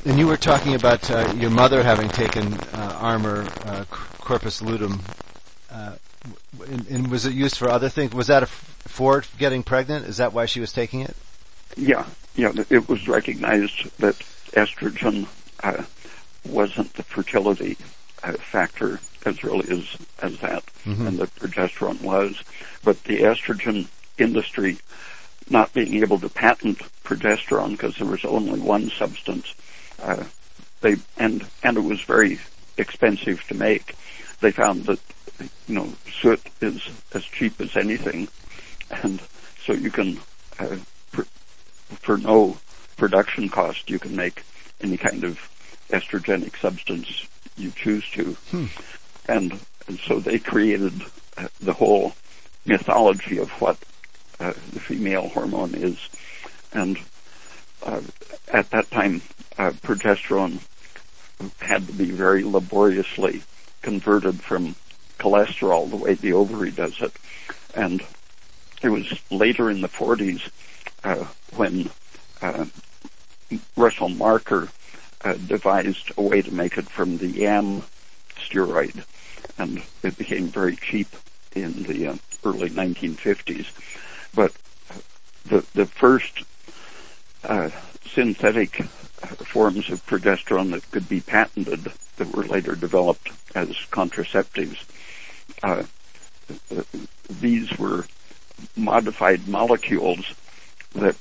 [0.04, 3.84] And you were talking about uh, your mother having taken uh, Armour uh,
[4.20, 5.02] corpus luteum.
[5.70, 5.96] Uh,
[6.68, 8.14] and, and, was it used for other things?
[8.14, 10.06] Was that a, for getting pregnant?
[10.06, 11.16] Is that why she was taking it?
[11.76, 12.52] Yeah, yeah.
[12.70, 14.16] It was recognized that
[14.52, 15.26] estrogen
[15.62, 15.84] uh,
[16.44, 17.76] wasn't the fertility
[18.22, 21.06] uh, factor as really as as that, mm-hmm.
[21.06, 22.42] and the progesterone was.
[22.84, 24.78] But the estrogen industry,
[25.50, 29.54] not being able to patent progesterone because there was only one substance,
[30.02, 30.24] uh,
[30.80, 32.38] they and and it was very
[32.78, 33.94] expensive to make.
[34.40, 35.00] They found that
[35.66, 38.28] you know soot is as cheap as anything,
[39.02, 39.20] and
[39.64, 40.18] so you can
[40.58, 40.76] uh,
[41.08, 41.24] for,
[42.00, 42.58] for no
[42.96, 44.42] production cost, you can make
[44.80, 45.38] any kind of
[45.90, 48.32] estrogenic substance you choose to.
[48.50, 48.66] Hmm.
[49.28, 50.92] And, and so they created
[51.36, 52.14] uh, the whole
[52.64, 53.78] mythology of what
[54.40, 55.98] uh, the female hormone is.
[56.72, 56.98] And
[57.82, 58.02] uh,
[58.48, 59.22] at that time,
[59.58, 60.60] uh, progesterone
[61.60, 63.42] had to be very laboriously
[63.82, 64.74] converted from
[65.18, 67.12] cholesterol the way the ovary does it.
[67.74, 68.02] And
[68.82, 70.50] it was later in the 40s
[71.04, 71.90] uh, when
[72.42, 72.66] uh,
[73.76, 74.68] Russell Marker
[75.24, 77.82] uh, devised a way to make it from the yam
[78.36, 79.04] steroid,
[79.58, 81.08] and it became very cheap
[81.54, 83.66] in the uh, early 1950s.
[84.34, 84.52] But
[85.46, 86.44] the the first
[87.44, 87.70] uh,
[88.04, 88.84] synthetic
[89.46, 94.84] forms of progesterone that could be patented that were later developed as contraceptives,
[95.62, 95.82] uh,
[97.40, 98.06] these were
[98.76, 100.34] modified molecules
[100.94, 101.16] that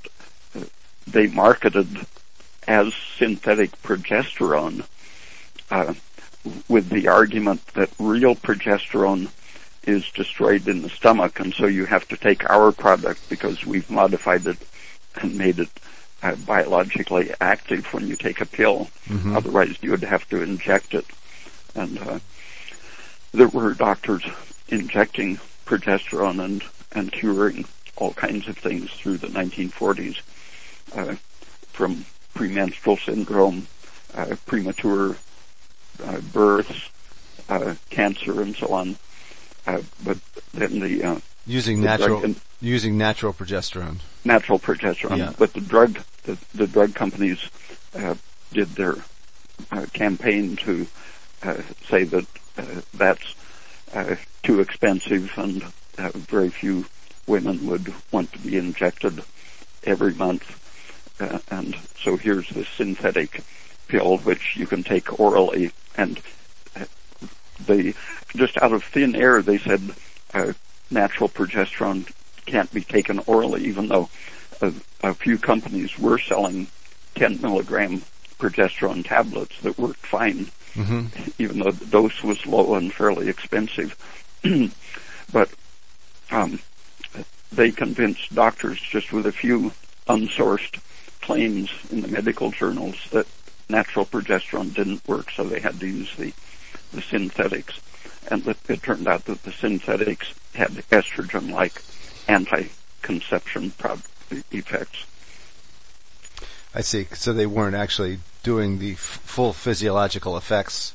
[1.07, 2.05] they marketed
[2.67, 4.85] as synthetic progesterone
[5.71, 5.93] uh,
[6.67, 9.29] with the argument that real progesterone
[9.83, 13.89] is destroyed in the stomach and so you have to take our product because we've
[13.89, 14.57] modified it
[15.21, 15.69] and made it
[16.23, 18.89] uh, biologically active when you take a pill.
[19.07, 19.35] Mhm.
[19.35, 21.05] Otherwise, you would have to inject it.
[21.75, 22.19] And uh,
[23.31, 24.23] there were doctors
[24.69, 26.63] injecting progesterone and,
[26.93, 27.65] and curing
[27.97, 30.17] all kinds of things through the 1940s,
[30.95, 31.15] uh,
[31.73, 33.67] from premenstrual syndrome,
[34.13, 35.17] uh, premature
[36.03, 36.89] uh, births,
[37.49, 38.95] uh, cancer, and so on.
[39.67, 40.17] Uh, but
[40.53, 43.99] then the uh, Using the natural, drug using natural progesterone.
[44.23, 45.33] natural progesterone, Yeah.
[45.37, 47.39] but the drug the, the drug companies
[47.93, 48.15] uh,
[48.51, 48.95] did their
[49.71, 50.87] uh, campaign to
[51.43, 52.25] uh, say that
[52.57, 53.35] uh, that's
[53.93, 55.63] uh, too expensive and
[55.97, 56.85] uh, very few
[57.27, 59.23] women would want to be injected
[59.83, 60.43] every month.
[61.19, 63.41] Uh, and so here's this synthetic
[63.87, 66.21] pill which you can take orally and
[66.75, 66.85] uh,
[67.65, 67.93] they
[68.35, 69.81] just out of thin air they said
[70.33, 70.51] uh,
[70.91, 72.05] natural progesterone
[72.45, 74.09] can't be taken orally even though
[74.61, 74.73] a,
[75.03, 76.67] a few companies were selling
[77.15, 78.01] 10 milligram
[78.39, 81.05] progesterone tablets that worked fine hmm
[81.37, 83.95] even though the dose was low and fairly expensive.
[85.31, 85.49] but
[86.31, 86.59] um,
[87.51, 89.71] they convinced doctors just with a few
[90.07, 90.79] unsourced
[91.25, 93.25] claims in the medical journals that
[93.67, 96.31] natural progesterone didn't work, so they had to use the,
[96.93, 97.79] the synthetics.
[98.29, 101.81] And it, turned out that the synthetics had estrogen-like
[102.27, 103.73] anti-conception
[104.51, 105.05] effects.
[106.75, 107.07] I see.
[107.13, 110.93] So they weren't actually doing the f- full physiological effects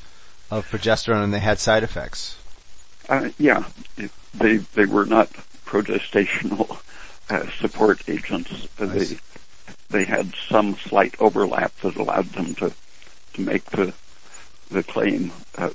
[0.51, 2.37] of progesterone, and they had side effects.
[3.09, 3.65] Uh, yeah,
[4.35, 5.29] they they were not
[5.65, 6.79] progestational
[7.31, 8.69] uh, support agents.
[8.79, 9.19] Uh, they.
[9.91, 12.73] They had some slight overlap that allowed them to
[13.35, 13.93] to make the
[14.71, 15.33] the claim.
[15.57, 15.71] Uh,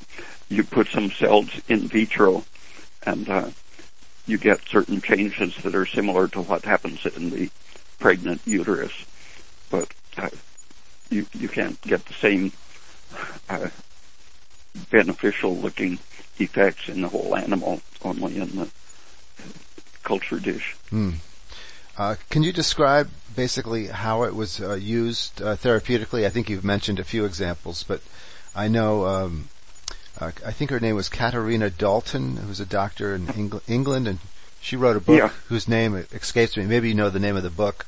[0.49, 2.43] you put some cells in vitro,
[3.03, 3.49] and uh,
[4.25, 7.49] you get certain changes that are similar to what happens in the
[7.99, 8.93] pregnant uterus,
[9.69, 10.29] but uh,
[11.09, 12.51] you you can't get the same
[13.49, 13.67] uh,
[14.89, 15.99] beneficial looking
[16.39, 18.69] effects in the whole animal, only in the
[20.03, 20.75] culture dish.
[20.89, 21.11] Hmm.
[21.97, 26.25] Uh, can you describe basically how it was uh, used uh, therapeutically?
[26.25, 28.01] I think you've mentioned a few examples, but
[28.55, 29.49] I know um,
[30.19, 34.07] uh, I think her name was Katharina Dalton, who was a doctor in Engl- England,
[34.07, 34.19] and
[34.61, 35.29] she wrote a book Yeah.
[35.47, 36.65] whose name escapes me.
[36.65, 37.85] Maybe you know the name of the book,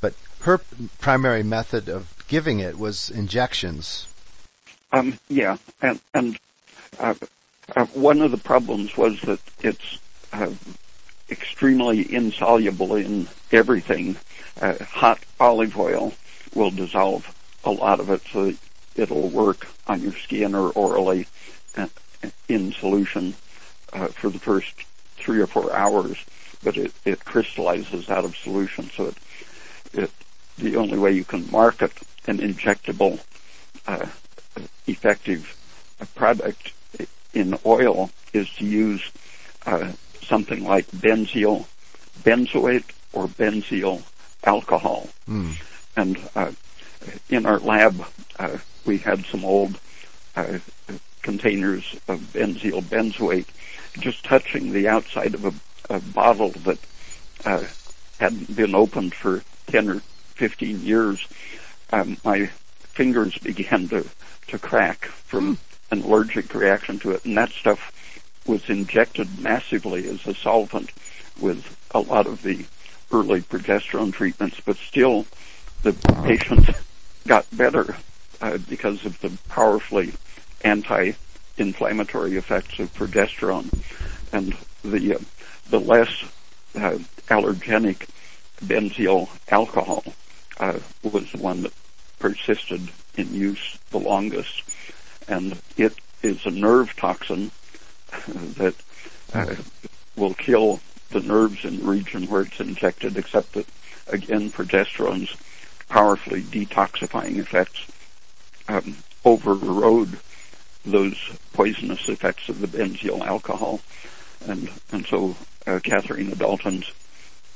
[0.00, 0.60] but her
[1.00, 4.06] primary method of giving it was injections.
[4.92, 6.38] Um, yeah, and and
[6.98, 7.14] uh,
[7.74, 9.98] uh, one of the problems was that it's
[10.32, 10.50] uh,
[11.32, 14.16] extremely insoluble in everything.
[14.60, 16.12] Uh, hot olive oil
[16.54, 17.26] will dissolve
[17.64, 18.52] a lot of it, so
[18.94, 21.26] it'll work on your skin or orally
[21.76, 21.88] uh,
[22.48, 23.34] in solution
[23.92, 24.72] uh, for the first
[25.16, 26.18] three or four hours,
[26.62, 28.90] but it, it crystallizes out of solution.
[28.94, 29.16] So it,
[29.94, 30.10] it
[30.58, 31.92] the only way you can market
[32.26, 33.18] an injectable
[33.86, 34.06] uh,
[34.86, 35.56] effective
[36.14, 36.72] product
[37.32, 39.02] in oil is to use
[39.66, 41.66] uh, something like benzyl
[42.22, 44.02] benzoate or benzyl
[44.44, 45.08] alcohol.
[45.26, 45.52] Hmm.
[45.96, 46.52] And uh,
[47.28, 48.04] in our lab,
[48.38, 49.78] uh, we had some old
[50.36, 50.58] uh,
[51.22, 53.46] containers of benzyl benzoate.
[53.98, 56.78] Just touching the outside of a, a bottle that
[57.44, 57.64] uh,
[58.18, 60.00] hadn't been opened for 10 or
[60.34, 61.26] 15 years,
[61.92, 64.06] um, my fingers began to,
[64.48, 65.58] to crack from
[65.90, 67.24] an allergic reaction to it.
[67.24, 67.92] And that stuff
[68.46, 70.90] was injected massively as a solvent
[71.38, 72.64] with a lot of the
[73.12, 75.26] early progesterone treatments, but still
[75.82, 75.92] the
[76.24, 76.70] patient
[77.26, 77.96] got better
[78.40, 80.12] uh, because of the powerfully
[80.64, 83.70] anti-inflammatory effects of progesterone,
[84.32, 85.18] and the uh,
[85.70, 86.24] the less
[86.74, 88.08] uh, allergenic
[88.64, 90.04] benzyl alcohol
[90.58, 91.72] uh, was the one that
[92.18, 94.62] persisted in use the longest,
[95.28, 97.50] and it is a nerve toxin
[98.28, 98.74] that
[99.34, 99.54] uh,
[100.16, 103.66] will kill the nerves in the region where it's injected, except that
[104.08, 105.34] again progesterone's
[105.88, 107.86] powerfully detoxifying effects
[108.68, 110.18] um, overrode
[110.84, 111.16] those
[111.52, 113.80] poisonous effects of the benzyl alcohol,
[114.46, 115.36] and and so
[115.66, 116.90] uh, Katharina Dalton's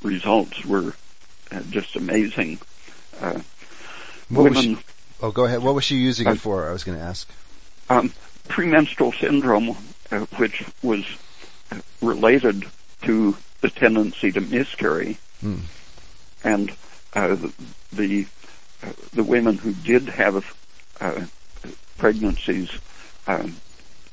[0.02, 0.94] results were
[1.50, 2.59] uh, just amazing.
[3.20, 3.40] Uh,
[4.28, 4.78] What was she,
[5.22, 5.62] oh, go ahead.
[5.62, 6.68] What was she using Uh, it for?
[6.68, 7.28] I was going to ask.
[7.88, 8.12] um,
[8.48, 9.76] premenstrual syndrome,
[10.11, 11.04] uh, which was
[12.00, 12.64] related
[13.02, 15.61] to the tendency to miscarry, Hmm.
[16.44, 16.70] and
[17.14, 17.52] uh, the
[17.92, 18.26] the,
[18.82, 20.44] uh, the women who did have
[21.00, 21.22] uh,
[21.98, 22.70] pregnancies
[23.26, 23.57] um,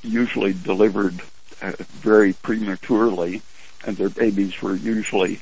[0.01, 1.21] usually delivered
[1.61, 3.41] uh, very prematurely,
[3.85, 5.41] and their babies were usually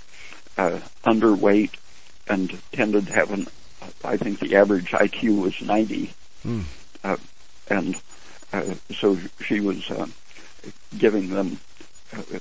[0.57, 1.71] uh, underweight
[2.27, 3.47] and tended to have an,
[4.03, 6.13] I think the average IQ was 90.
[6.43, 6.61] Hmm.
[7.03, 7.17] Uh,
[7.67, 7.95] and
[8.53, 10.07] uh, so she was uh,
[10.97, 11.59] giving them
[12.15, 12.39] uh,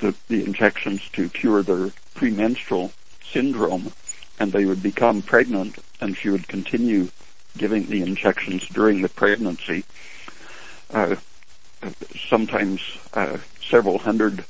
[0.00, 2.92] the, the injections to cure their premenstrual
[3.24, 3.92] syndrome,
[4.38, 7.08] and they would become pregnant, and she would continue
[7.56, 9.84] giving the injections during the pregnancy.
[10.90, 11.16] Uh,
[12.28, 12.80] sometimes
[13.14, 14.44] uh, several hundred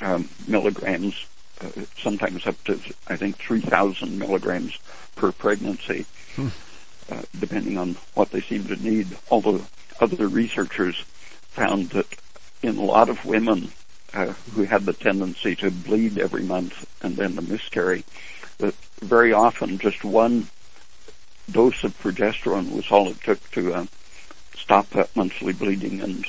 [0.00, 1.26] um, milligrams,
[1.60, 1.68] uh,
[1.98, 4.78] sometimes up to I think 3,000 milligrams
[5.16, 6.48] per pregnancy, hmm.
[7.10, 9.16] uh, depending on what they seem to need.
[9.30, 9.62] Although
[10.00, 11.04] other researchers
[11.52, 12.06] found that
[12.62, 13.70] in a lot of women
[14.14, 18.04] uh, who had the tendency to bleed every month and then to miscarry,
[18.58, 20.48] that very often just one
[21.50, 23.86] dose of progesterone was all it took to uh,
[24.54, 26.24] stop that monthly bleeding and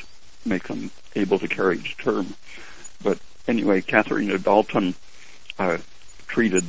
[0.45, 2.33] make them able to carry to term.
[3.03, 4.95] But anyway, Katharina Dalton
[5.59, 5.77] uh,
[6.27, 6.65] treated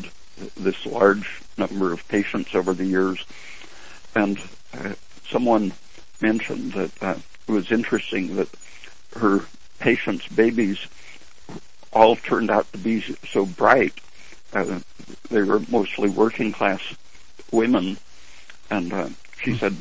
[0.57, 3.25] this large number of patients over the years,
[4.15, 4.39] and
[4.73, 4.95] uh,
[5.29, 5.73] someone
[6.21, 7.15] mentioned that uh,
[7.49, 8.49] it was interesting that
[9.17, 9.45] her
[9.79, 10.87] patients' babies
[11.93, 13.95] all turned out to be so bright.
[14.53, 14.81] Uh,
[15.31, 16.81] they were mostly working class
[17.51, 17.97] women,
[18.71, 19.09] and uh,
[19.41, 19.57] she hmm.
[19.59, 19.77] said,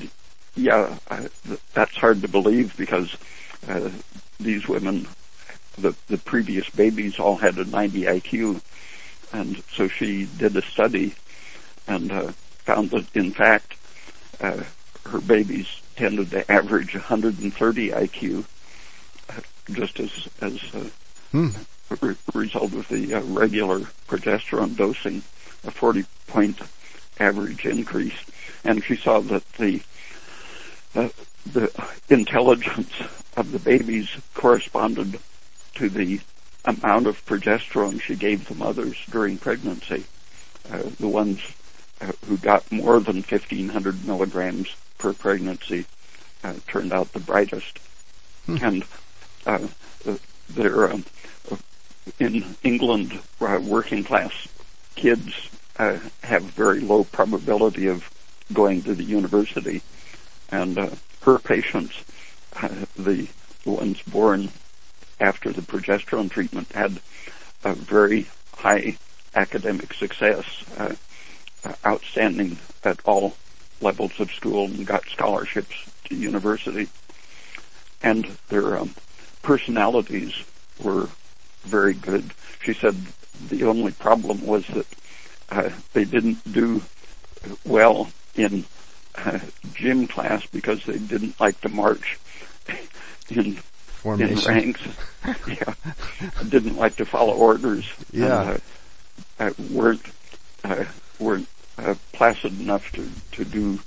[0.55, 1.28] "Yeah, uh,
[1.74, 3.16] that's hard to believe because
[3.68, 3.89] uh,
[4.39, 5.07] these women,
[5.78, 8.61] the the previous babies, all had a 90 IQ,
[9.32, 11.16] and so she did a study
[11.88, 12.32] and uh,
[12.66, 13.76] found that in fact
[14.41, 14.64] uh,
[15.05, 18.45] her babies tended to average 130 IQ,
[19.29, 19.41] uh,
[19.71, 20.89] just as as uh,
[21.31, 21.49] hmm.
[21.91, 25.23] a result of the uh, regular progesterone dosing,
[25.65, 26.59] a 40 point
[27.19, 28.17] average increase,
[28.63, 29.81] and she saw that the
[30.95, 31.09] uh,
[31.51, 31.71] the
[32.09, 32.93] intelligence
[33.35, 35.19] of the babies corresponded
[35.75, 36.19] to the
[36.65, 40.05] amount of progesterone she gave the mothers during pregnancy.
[40.71, 41.41] Uh, the ones
[41.99, 45.85] uh, who got more than 1500 milligrams per pregnancy
[46.45, 47.77] uh, turned out the brightest.
[48.45, 48.57] Hmm.
[48.61, 48.85] And
[49.45, 49.67] uh,
[50.49, 51.03] they're um,
[52.19, 54.31] in England, uh, working class
[54.95, 58.09] kids uh, have very low probability of
[58.53, 59.81] going to the university,
[60.51, 60.77] and
[61.23, 62.03] her patients
[62.95, 63.27] the
[63.65, 64.49] ones born
[65.19, 67.01] after the progesterone treatment had
[67.65, 68.97] a very high
[69.35, 70.45] academic success,
[70.77, 70.93] uh,
[71.65, 73.33] uh, outstanding at all
[73.84, 75.75] levels of school and got scholarships
[76.05, 76.89] to university.
[78.01, 78.95] And their um,
[79.41, 80.34] personalities
[80.81, 81.09] were
[81.63, 82.34] very good.
[82.61, 82.95] She said
[83.49, 84.88] the only problem was that
[85.49, 86.81] uh, they didn't do
[87.65, 88.65] well in
[89.15, 89.39] uh,
[89.73, 92.17] gym class because they didn't like to march
[93.29, 93.57] in
[94.01, 94.38] Formation.
[94.38, 94.81] in ranks.
[95.47, 95.73] yeah,
[96.49, 97.86] didn't like to follow orders.
[98.11, 98.57] Yeah,
[99.39, 100.05] and, uh, weren't
[100.63, 100.86] uh,
[101.19, 101.47] weren't
[101.78, 103.80] uh, placid enough to to do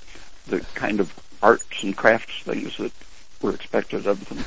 [0.46, 1.12] the kind of
[1.42, 2.92] arts and crafts things that
[3.42, 4.44] were expected of them.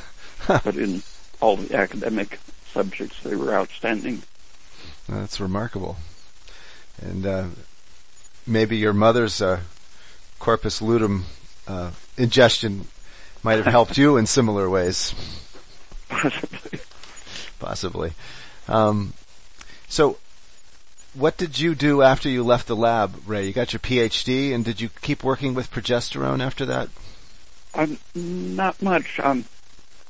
[0.64, 1.04] but in
[1.42, 2.40] all the academic
[2.72, 4.24] subjects, they were outstanding.
[5.08, 5.98] That's remarkable.
[7.02, 7.46] And uh,
[8.46, 9.62] maybe your mother's uh,
[10.40, 11.26] corpus luteum
[11.68, 12.88] uh, ingestion
[13.44, 15.14] might have helped you in similar ways.
[16.10, 16.80] Possibly.
[17.60, 18.14] Possibly.
[18.68, 19.14] Um,
[19.88, 20.18] so,
[21.14, 23.47] what did you do after you left the lab, Ray?
[23.47, 26.89] You got your PhD, and did you keep working with progesterone after that?
[27.74, 29.20] Um, not much.
[29.20, 29.45] Um,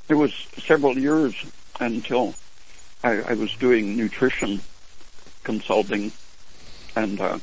[0.08, 1.36] it was several years
[1.80, 2.36] until
[3.04, 4.62] I, I was doing nutrition
[5.44, 6.12] consulting,
[6.96, 7.40] and uh,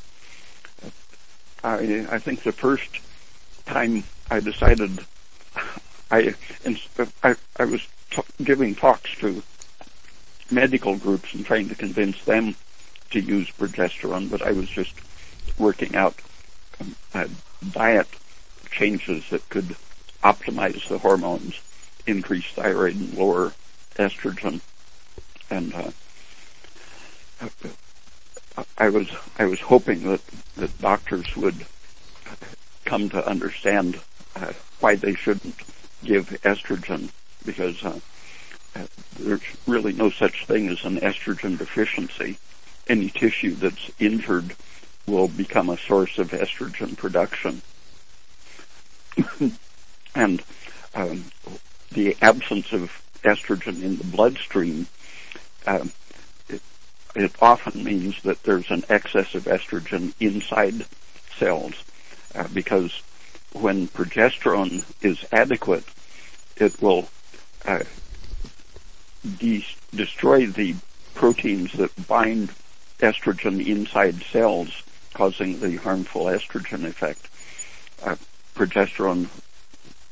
[1.63, 2.99] I, I think the first
[3.65, 5.05] time I decided
[6.11, 6.35] I,
[7.23, 7.81] I, I was
[8.11, 9.41] t- giving talks to
[10.49, 12.55] medical groups and trying to convince them
[13.11, 14.93] to use progesterone, but I was just
[15.57, 16.15] working out
[16.79, 17.27] um, uh,
[17.71, 18.07] diet
[18.71, 19.75] changes that could
[20.23, 21.59] optimize the hormones,
[22.05, 23.53] increase thyroid and lower
[23.95, 24.61] estrogen,
[25.49, 25.91] and uh,
[28.77, 30.21] I was I was hoping that
[30.57, 31.65] that doctors would
[32.85, 33.99] come to understand
[34.35, 35.55] uh, why they shouldn't
[36.03, 37.09] give estrogen
[37.45, 37.99] because uh,
[38.75, 38.85] uh,
[39.19, 42.37] there's really no such thing as an estrogen deficiency.
[42.89, 44.55] Any tissue that's injured
[45.07, 47.61] will become a source of estrogen production.
[50.15, 50.43] and
[50.93, 51.25] um,
[51.91, 52.91] the absence of
[53.23, 54.87] estrogen in the bloodstream,
[55.65, 55.85] uh,
[56.49, 56.61] it,
[57.15, 60.85] it, often means that there's an excess of estrogen inside
[61.37, 61.73] cells
[62.35, 63.01] uh, because
[63.53, 65.85] when progesterone is adequate,
[66.57, 67.07] it will
[67.65, 67.83] uh,
[69.37, 70.75] de- destroy the
[71.15, 72.51] proteins that bind
[72.99, 74.83] estrogen inside cells
[75.13, 77.27] causing the harmful estrogen effect.
[78.03, 78.15] Uh,
[78.55, 79.27] progesterone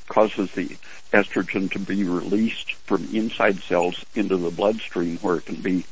[0.07, 0.77] causes the
[1.11, 5.85] estrogen to be released from inside cells into the bloodstream where it can be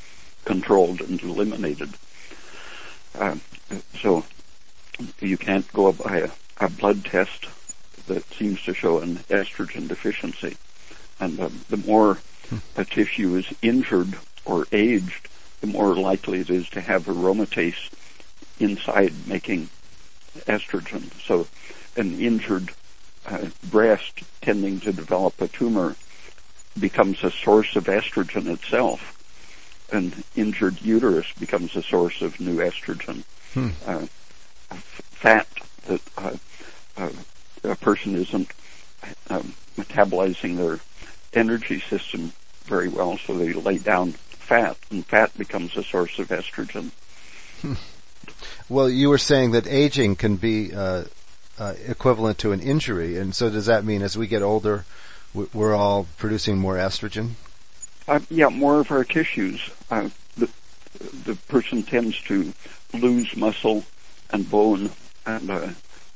[0.45, 1.89] controlled and eliminated.
[3.15, 3.35] Uh,
[4.01, 4.25] so
[5.19, 7.47] you can't go by a, a, blood test
[8.07, 10.57] that seems to show an estrogen deficiency.
[11.19, 12.19] And uh, the more
[12.75, 14.15] a tissue is injured
[14.45, 15.29] or aged,
[15.63, 17.89] the more likely it is to have aromatase
[18.59, 19.69] inside making
[20.39, 21.09] estrogen.
[21.25, 21.47] So
[21.95, 22.73] an injured
[23.25, 25.95] uh, breast tending to develop a tumor
[26.77, 29.09] becomes a source of estrogen itself.
[29.93, 33.23] An injured uterus becomes a source of new estrogen.
[33.53, 33.69] Hmm.
[33.87, 34.07] Uh,
[34.75, 35.47] fat
[35.87, 36.35] that uh,
[36.97, 37.09] uh,
[37.63, 38.51] a person isn't
[39.29, 40.81] um, metabolizing their
[41.31, 42.33] energy system
[42.65, 44.15] very well, so they lay down
[44.53, 46.91] fat, and fat becomes a source of estrogen.
[47.61, 47.73] Hmm.
[48.69, 51.05] Well, you were saying that aging can be uh,
[51.57, 54.85] uh, equivalent to an injury, and so does that mean as we get older,
[55.33, 57.31] we're all producing more estrogen?
[58.07, 59.71] Uh, yeah, more of our tissues.
[59.89, 60.47] Uh, the
[61.25, 62.53] the person tends to
[62.93, 63.83] lose muscle
[64.29, 64.91] and bone
[65.25, 65.69] and uh,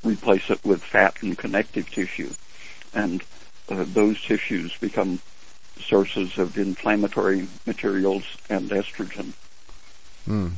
[0.04, 2.30] replace it with fat and connective tissue,
[2.94, 3.24] and
[3.68, 5.18] uh, those tissues become
[5.80, 9.32] sources of inflammatory materials and estrogen.
[10.24, 10.48] Hmm.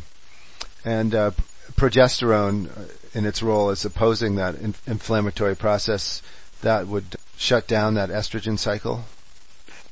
[0.84, 1.30] And uh,
[1.72, 6.22] progesterone, uh, in its role as opposing that in- inflammatory process,
[6.62, 9.04] that would shut down that estrogen cycle.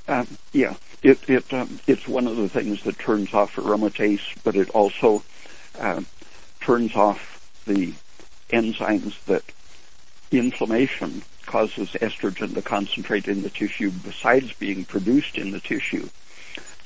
[0.07, 4.57] Um, yeah, it it um, it's one of the things that turns off aromatase, but
[4.57, 5.23] it also
[5.79, 6.01] uh,
[6.61, 7.93] turns off the
[8.51, 9.43] enzymes that
[10.31, 16.07] inflammation causes estrogen to concentrate in the tissue besides being produced in the tissue.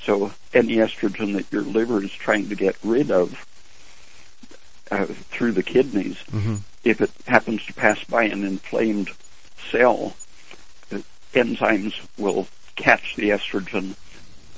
[0.04, 3.44] So any estrogen that your liver is trying to get rid of
[4.92, 6.56] uh, through the kidneys, mm-hmm.
[6.84, 9.10] if it happens to pass by an inflamed
[9.70, 10.14] cell,
[10.92, 10.98] uh,
[11.34, 12.46] enzymes will
[12.76, 13.96] catch the estrogen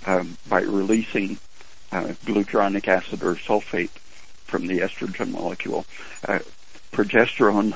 [0.07, 1.39] um, by releasing
[1.93, 3.97] uh, glucuronic acid or sulfate
[4.45, 5.87] from the estrogen molecule.
[6.29, 6.41] Uh,
[6.93, 7.75] progesterone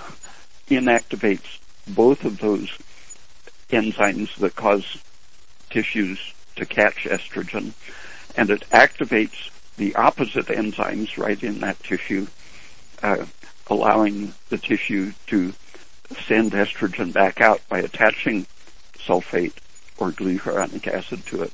[0.69, 1.59] inactivates
[1.89, 2.71] both of those
[3.71, 4.99] enzymes that cause
[5.71, 7.73] tissues to catch estrogen,
[8.37, 12.27] and it activates the opposite enzymes right in that tissue,
[13.03, 13.25] uh,
[13.69, 15.53] allowing the tissue to
[16.27, 18.47] send estrogen back out by attaching
[18.97, 19.53] sulfate
[19.99, 21.53] or glucuronic acid to it.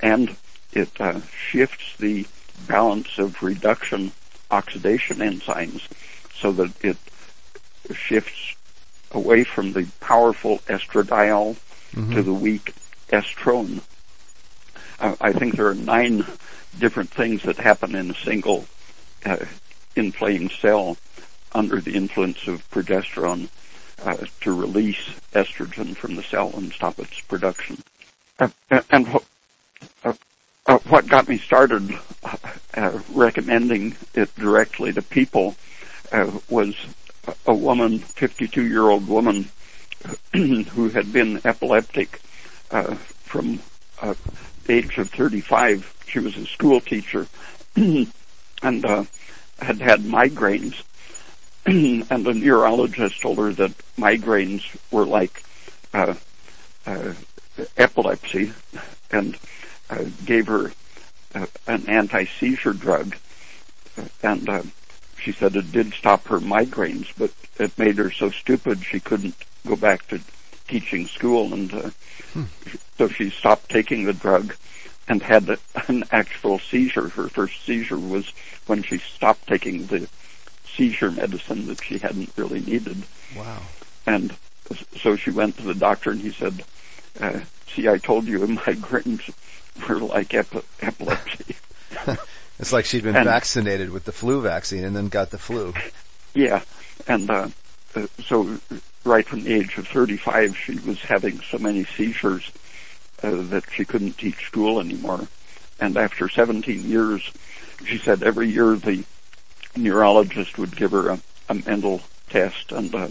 [0.00, 0.36] And
[0.72, 1.20] it uh,
[1.50, 2.26] shifts the
[2.68, 4.12] balance of reduction
[4.50, 5.82] oxidation enzymes
[6.34, 6.96] so that it
[7.94, 8.54] shifts
[9.14, 11.56] away from the powerful estradiol
[11.92, 12.14] mm-hmm.
[12.14, 12.74] to the weak
[13.08, 13.80] estrone.
[15.00, 16.24] Uh, I think there are nine
[16.78, 18.66] different things that happen in a single
[19.24, 19.36] uh,
[19.96, 20.96] inflamed cell
[21.52, 23.48] under the influence of progesterone
[24.04, 27.78] uh, to release estrogen from the cell and stop its production.
[28.38, 28.48] Uh,
[28.90, 29.24] and what,
[30.04, 30.12] uh,
[30.66, 31.96] uh, what got me started
[33.10, 35.54] recommending it directly to people
[36.48, 36.74] was
[37.46, 39.48] a woman, 52 year old woman,
[40.34, 42.20] who had been epileptic
[42.70, 43.60] uh, from
[44.00, 44.14] uh,
[44.68, 45.94] age of 35.
[46.06, 47.26] She was a school teacher
[47.76, 48.06] and
[48.62, 49.04] uh,
[49.58, 50.82] had had migraines.
[51.66, 55.42] and the neurologist told her that migraines were like
[55.94, 56.14] uh,
[56.86, 57.14] uh,
[57.76, 58.52] epilepsy
[59.10, 59.38] and
[59.88, 60.72] uh, gave her
[61.66, 63.16] an anti-seizure drug.
[64.22, 64.72] And
[65.24, 69.34] she said it did stop her migraines, but it made her so stupid she couldn't
[69.66, 70.20] go back to
[70.68, 71.90] teaching school, and uh,
[72.34, 72.44] hmm.
[72.98, 74.54] so she stopped taking the drug
[75.08, 75.58] and had
[75.88, 77.08] an actual seizure.
[77.08, 78.32] Her first seizure was
[78.66, 80.08] when she stopped taking the
[80.76, 83.02] seizure medicine that she hadn't really needed.
[83.34, 83.62] Wow.
[84.06, 84.34] And
[85.00, 86.64] so she went to the doctor and he said,
[87.20, 89.32] uh, see, I told you migraines
[89.88, 91.56] were like epilepsy.
[92.58, 95.74] It's like she'd been and, vaccinated with the flu vaccine and then got the flu.
[96.34, 96.62] Yeah,
[97.06, 97.48] and uh,
[98.24, 98.58] so
[99.04, 102.50] right from the age of 35, she was having so many seizures
[103.22, 105.28] uh, that she couldn't teach school anymore.
[105.80, 107.30] And after 17 years,
[107.86, 109.04] she said every year the
[109.76, 113.08] neurologist would give her a, a mental test and uh,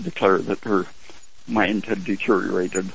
[0.00, 0.86] declare that her
[1.46, 2.90] mind had deteriorated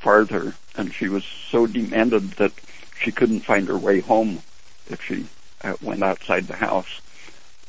[0.00, 2.52] farther, and she was so demented that
[3.00, 4.42] she couldn't find her way home
[4.88, 5.26] if she
[5.62, 7.00] uh, went outside the house.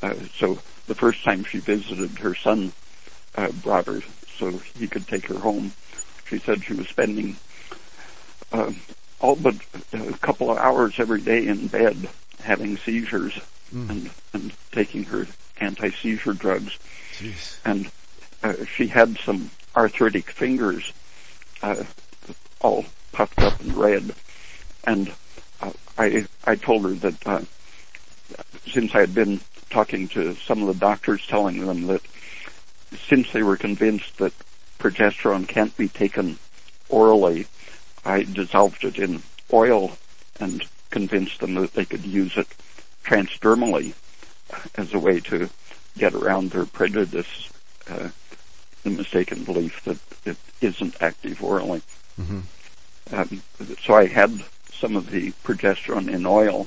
[0.02, 2.72] Uh, so the first time she visited, her son
[3.36, 4.00] uh, brought her
[4.38, 5.72] so he could take her home.
[6.28, 7.36] She said she was spending
[8.52, 8.72] uh,
[9.20, 9.56] all but
[9.92, 12.08] a couple of hours every day in bed
[12.42, 13.38] having seizures
[13.74, 13.90] mm.
[13.90, 15.26] and, and taking her
[15.60, 16.78] anti-seizure drugs.
[17.18, 17.58] Jeez.
[17.64, 17.90] And
[18.42, 20.92] uh, she had some arthritic fingers,
[21.62, 21.82] uh,
[22.60, 24.14] all puffed up and red.
[24.86, 25.12] And
[25.98, 27.40] I I told her that uh,
[28.72, 29.40] since I had been
[29.70, 32.02] talking to some of the doctors, telling them that
[33.08, 34.32] since they were convinced that
[34.78, 36.38] progesterone can't be taken
[36.88, 37.46] orally,
[38.04, 39.22] I dissolved it in
[39.52, 39.98] oil
[40.40, 42.46] and convinced them that they could use it
[43.04, 43.94] transdermally
[44.76, 45.50] as a way to
[45.98, 47.48] get around their prejudice,
[47.88, 48.08] uh,
[48.84, 51.82] the mistaken belief that it isn't active orally.
[52.16, 52.40] hmm
[53.10, 53.42] Um,
[53.84, 54.44] so I had
[54.80, 56.66] some of the progesterone in oil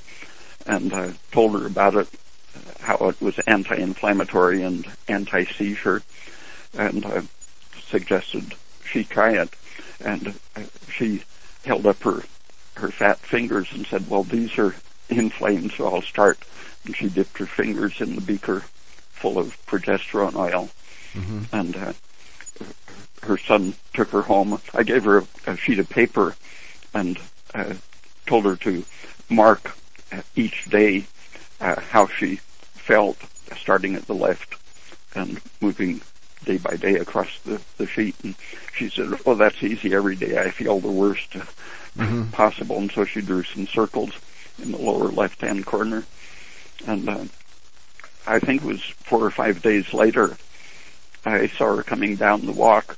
[0.66, 2.08] and uh, told her about it,
[2.82, 6.04] how it was anti-inflammatory and anti-seizure,
[6.78, 7.22] and uh,
[7.88, 8.54] suggested
[8.86, 9.50] she try it.
[10.04, 11.24] And uh, she
[11.66, 12.24] held up her
[12.76, 14.76] her fat fingers and said, "Well, these are
[15.10, 16.40] inflamed, so I'll start."
[16.86, 18.62] And she dipped her fingers in the beaker
[19.12, 20.70] full of progesterone oil,
[21.14, 21.94] hmm and uh,
[23.24, 24.60] her son took her home.
[24.74, 26.36] I gave her a, a sheet of paper
[26.94, 27.20] and
[27.54, 27.76] uh,
[28.26, 28.84] told her to
[29.30, 29.76] mark
[30.36, 31.06] each day
[31.60, 32.38] uh, how she
[32.76, 33.18] felt,
[33.58, 34.56] starting at the left
[35.16, 36.02] and moving
[36.46, 38.16] day by day across the, the sheet.
[38.24, 38.36] And
[38.76, 39.94] she said, "Oh, that's easy.
[39.94, 41.44] Every day I feel the worst uh,
[41.96, 44.12] hmm possible." And so she drew some circles
[44.62, 46.04] in the lower left-hand corner,
[46.88, 47.26] and uh,
[48.28, 50.38] I think it was four or five days later,
[51.26, 52.98] I saw her coming down the walk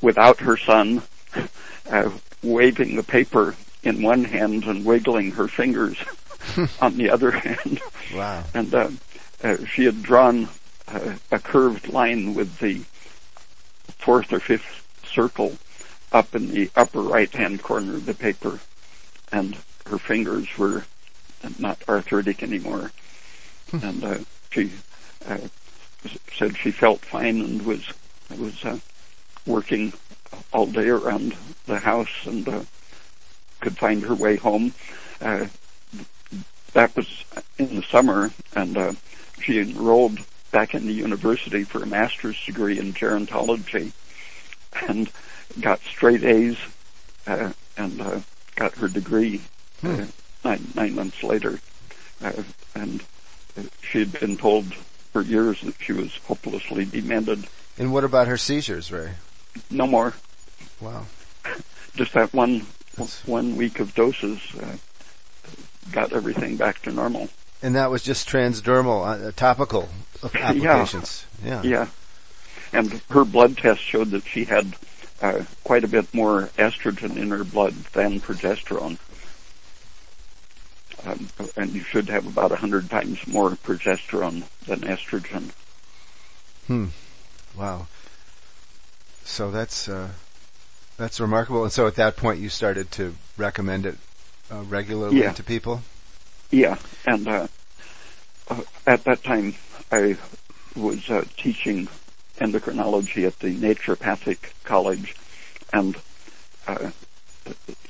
[0.00, 1.02] without her son,
[1.90, 2.10] uh,
[2.42, 5.96] waving the paper in one hand and wiggling her fingers
[6.80, 7.80] on the other hand.
[8.14, 8.44] Wow.
[8.54, 8.90] And uh,
[9.42, 10.48] uh, she had drawn
[10.88, 12.82] uh, a curved line with the
[13.98, 15.56] fourth or fifth circle
[16.12, 18.60] up in the upper right-hand corner of the paper,
[19.32, 19.56] and
[19.86, 20.84] her fingers were
[21.58, 22.92] not arthritic anymore.
[23.72, 24.18] and uh,
[24.50, 24.70] she
[25.26, 25.38] uh,
[26.36, 27.92] said she felt fine and was
[28.38, 28.78] was uh,
[29.46, 29.92] working
[30.52, 32.60] all day around the house and uh,
[33.64, 34.74] could find her way home.
[35.20, 35.46] Uh,
[36.74, 37.24] that was
[37.58, 38.92] in the summer, and uh,
[39.40, 40.18] she enrolled
[40.52, 43.92] back in the university for a master's degree in gerontology,
[44.86, 45.10] and
[45.60, 46.58] got straight A's,
[47.26, 48.20] uh, and uh,
[48.54, 49.40] got her degree
[49.82, 50.04] uh,
[50.44, 51.58] nine nine months later,
[52.22, 52.42] uh,
[52.74, 53.02] and
[53.56, 54.74] uh, she had been told
[55.12, 57.46] for years that she was hopelessly demented.
[57.78, 59.12] And what about her seizures, Ray?
[59.70, 60.12] No more,
[60.80, 61.06] Wow.
[61.94, 62.66] just that one
[63.26, 64.76] one week of doses uh,
[65.92, 67.28] got everything back to normal.
[67.62, 69.88] And that was just transdermal, uh, topical
[70.34, 71.26] applications.
[71.42, 71.62] Yeah.
[71.62, 71.88] Yeah.
[72.72, 74.74] And her blood test showed that she had
[75.22, 78.98] uh, quite a bit more estrogen in her blood than progesterone.
[81.04, 85.50] Um, and you should have about a hundred times more progesterone than estrogen.
[86.66, 86.86] Hmm.
[87.56, 87.86] Wow.
[89.24, 90.10] So that's uh,
[90.96, 91.62] that's remarkable.
[91.64, 93.96] And so at that point, you started to recommend it
[94.50, 95.32] uh, regularly Yeah.
[95.32, 95.82] to people.
[96.50, 97.48] Yeah, and uh,
[98.48, 99.54] uh, at that time
[99.90, 100.16] I
[100.76, 101.88] was uh, teaching
[102.38, 105.14] endocrinology at the Naturopathic College,
[105.72, 105.96] and
[106.66, 106.90] uh,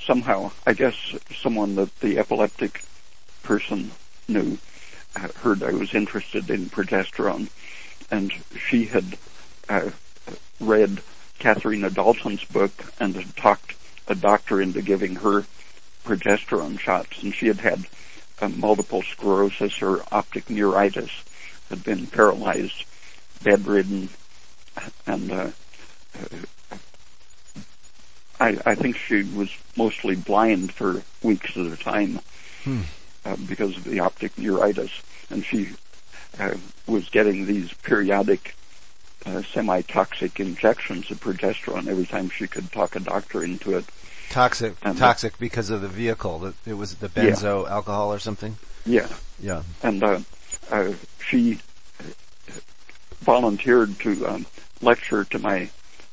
[0.00, 0.94] somehow I guess
[1.42, 2.82] someone that the epileptic
[3.42, 3.90] person
[4.28, 4.59] knew
[5.16, 7.48] uh, heard I was interested in progesterone,
[8.11, 8.32] and
[8.68, 9.18] she had
[9.68, 9.90] uh,
[10.61, 11.02] read
[11.45, 13.74] Katharina Dalton's book and had talked
[14.09, 15.45] a doctor into giving her
[16.03, 17.84] progesterone shots, and she had had
[18.40, 21.11] uh, multiple sclerosis or optic neuritis,
[21.68, 22.86] had been paralyzed,
[23.42, 24.09] bedridden,
[25.07, 25.51] and uh,
[26.18, 26.76] uh,
[28.40, 32.20] I, I think she was mostly blind for weeks at a time
[32.64, 32.80] Hmm.
[33.26, 34.92] uh, because of the optic neuritis,
[35.28, 35.68] and she
[36.40, 36.55] uh,
[36.86, 38.57] was getting these periodic
[39.27, 43.85] uh, semi-toxic injections of progesterone every time she could talk a doctor into it.
[44.31, 46.39] Toxic, And- toxic because of the vehicle.
[46.41, 48.57] That it was the benzo alcohol or something.
[48.87, 49.09] Yeah,
[49.41, 49.62] Yeah.
[49.83, 50.20] and uh,
[50.70, 50.93] uh,
[51.27, 51.59] she
[53.20, 54.47] volunteered to um,
[54.83, 55.70] lecture to my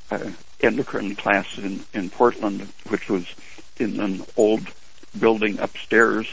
[0.10, 0.30] uh,
[0.62, 3.26] endocrine class in, in Portland, which was
[3.78, 4.68] in an old
[5.20, 6.28] building upstairs,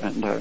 [0.00, 0.40] and uh,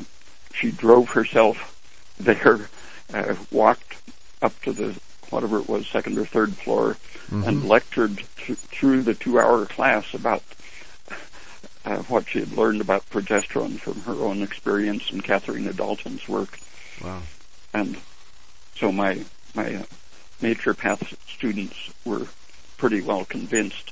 [0.54, 1.72] she drove herself
[2.20, 2.70] there,
[3.14, 3.96] uh, walked
[4.42, 4.96] up to the
[5.36, 6.96] whatever it was, second or third floor,
[7.30, 7.68] and Mhm.
[7.68, 10.42] lectured th- through the two-hour class about
[11.84, 16.58] uh, what she had learned about progesterone from her own experience and Katharina Dalton's work.
[17.04, 17.22] Wow.
[17.74, 17.98] And
[18.76, 19.24] so my
[19.54, 19.84] my uh,
[20.42, 22.26] naturopath students were
[22.78, 23.92] pretty well convinced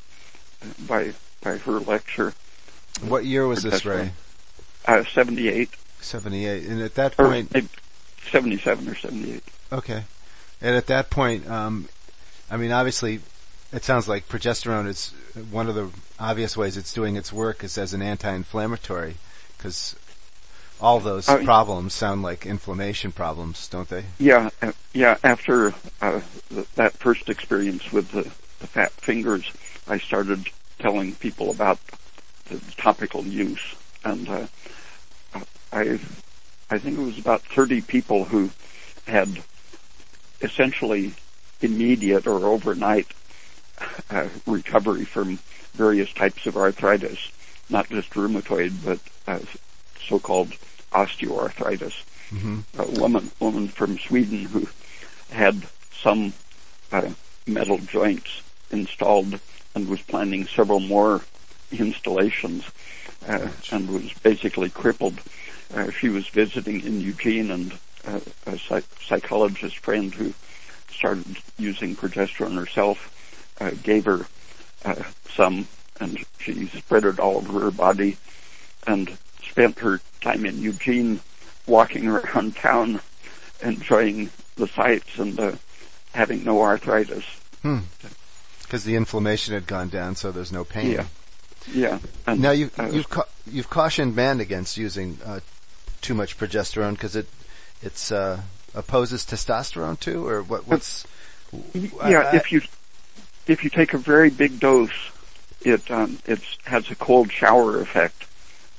[0.64, 2.34] uh, by by her lecture.
[3.02, 4.12] What year was this, Ray?
[4.86, 5.70] Uh, 78
[6.02, 6.66] Seventy-eight.
[6.68, 7.70] And at that or point, maybe
[8.32, 9.44] 77 or 78.
[9.72, 10.04] Okay.
[10.64, 11.90] And at that point, um,
[12.50, 13.20] I mean, obviously,
[13.74, 15.14] it sounds like progesterone is
[15.52, 15.90] one of the
[16.20, 19.16] obvious ways it's doing its work is as an anti-inflammatory,
[19.58, 19.96] because
[20.80, 24.06] all those uh, problems sound like inflammation problems, don't they?
[24.20, 25.18] Yeah, uh, yeah.
[25.22, 28.24] After uh, th- that first experience with the,
[28.60, 29.52] the fat fingers,
[29.86, 30.48] I started
[30.80, 31.80] telling people about
[32.46, 34.48] the topical use, and uh,
[35.74, 36.00] I,
[36.70, 38.50] I think it was about 30 people who
[39.08, 39.44] had
[40.44, 41.14] essentially
[41.62, 43.08] immediate or overnight
[44.10, 45.40] uh, recovery from
[45.74, 47.32] various types of arthritis,
[47.70, 49.40] not just rheumatoid, but uh,
[50.08, 50.54] so-called
[50.92, 52.04] osteoarthritis.
[52.30, 52.60] Mm-hmm.
[52.80, 54.68] A woman, woman from Sweden who
[55.32, 56.34] had some
[56.92, 57.10] uh,
[57.48, 58.42] metal joints
[58.72, 59.40] installed
[59.76, 61.22] and was planning several more
[61.72, 62.64] installations
[63.28, 65.20] uh, and was basically crippled.
[65.74, 67.74] Uh, she was visiting in Eugene and
[68.06, 70.34] a psych- psychologist friend who
[70.92, 73.10] started using progesterone herself
[73.60, 74.26] uh, gave her
[74.86, 75.68] uh, some
[76.00, 78.18] and she spread it all over her body
[78.88, 81.20] and spent her time in Eugene
[81.68, 83.00] walking around town
[83.62, 85.54] enjoying the sights and uh,
[86.14, 87.24] having no arthritis.
[87.62, 87.80] Hmm.
[88.64, 90.92] Because the inflammation had gone down, so there's no pain.
[90.92, 91.06] Yeah.
[91.72, 92.00] Yeah.
[92.28, 95.40] And, now you, uh, you've ca- you've cautioned man against using uh,
[96.02, 97.28] too much progesterone because it
[97.84, 98.42] it's uh,
[98.74, 100.68] opposes testosterone too, or what?
[100.68, 101.06] What's
[101.74, 102.20] yeah?
[102.20, 102.62] I, if you
[103.48, 105.12] if you take a very big dose,
[105.62, 108.26] it um, it has a cold shower effect.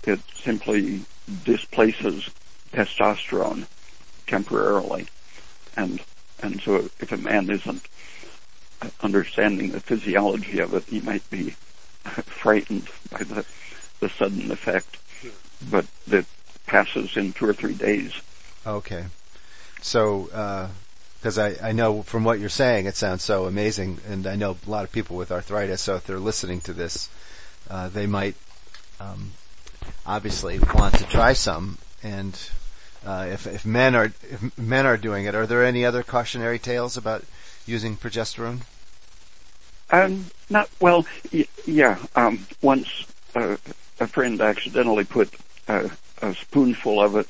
[0.04, 1.04] It simply
[1.44, 2.28] displaces
[2.72, 3.66] testosterone
[4.26, 5.06] temporarily,
[5.76, 6.00] and
[6.42, 7.86] and so if a man isn't
[9.00, 11.50] understanding the physiology of it, he might be
[12.04, 13.44] frightened by the
[14.00, 14.98] the sudden effect,
[15.70, 16.26] but that
[16.66, 18.12] passes in two or three days.
[18.66, 19.06] Okay,
[19.80, 20.28] so.
[20.30, 20.68] Uh
[21.24, 24.58] because I, I know from what you're saying, it sounds so amazing, and I know
[24.66, 25.80] a lot of people with arthritis.
[25.80, 27.08] So if they're listening to this,
[27.70, 28.34] uh, they might
[29.00, 29.32] um,
[30.04, 31.78] obviously want to try some.
[32.02, 32.38] And
[33.06, 36.58] uh, if if men are if men are doing it, are there any other cautionary
[36.58, 37.24] tales about
[37.64, 38.60] using progesterone?
[39.90, 41.06] Um, not well.
[41.32, 41.96] Y- yeah.
[42.16, 43.56] Um, once uh,
[43.98, 45.32] a friend accidentally put
[45.68, 45.90] a
[46.34, 47.28] spoonful of it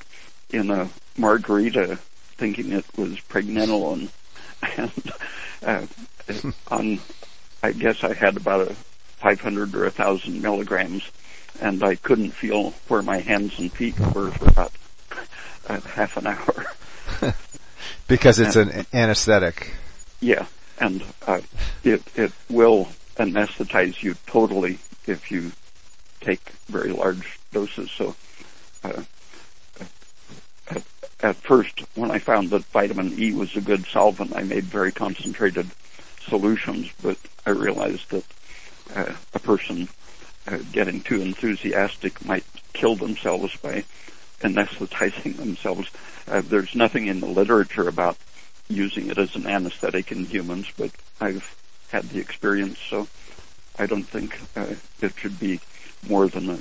[0.55, 1.99] in a margarita
[2.37, 4.09] thinking it was pregnenolone,
[4.77, 5.13] and
[5.63, 5.87] uh,
[6.69, 7.01] on,
[7.63, 8.75] I guess I had about a
[9.19, 11.03] 500 or a thousand milligrams,
[11.61, 14.73] and I couldn't feel where my hands and feet were for about
[15.69, 16.67] uh, half an hour.
[18.09, 19.75] because it's and, an anesthetic.
[20.21, 20.47] Yeah,
[20.79, 21.41] and uh,
[21.83, 25.53] it it will anesthetize you totally if you
[26.21, 27.91] take very large doses.
[27.91, 28.15] So
[28.83, 29.03] uh,
[31.21, 34.93] at first, when I found that vitamin E was a good solvent, I made very
[34.93, 35.71] concentrated
[36.29, 38.25] solutions, but I realized that
[38.95, 39.89] uh, a person
[40.47, 43.85] uh, getting too enthusiastic might kill themselves by
[44.41, 45.89] anesthetizing themselves.
[46.29, 48.17] Uh, there's nothing in the literature about
[48.69, 50.91] using it as an anesthetic in humans, but
[51.21, 51.57] I've
[51.89, 53.09] had the experience, so
[53.79, 55.61] I don't think uh, it should be
[56.09, 56.59] more than a,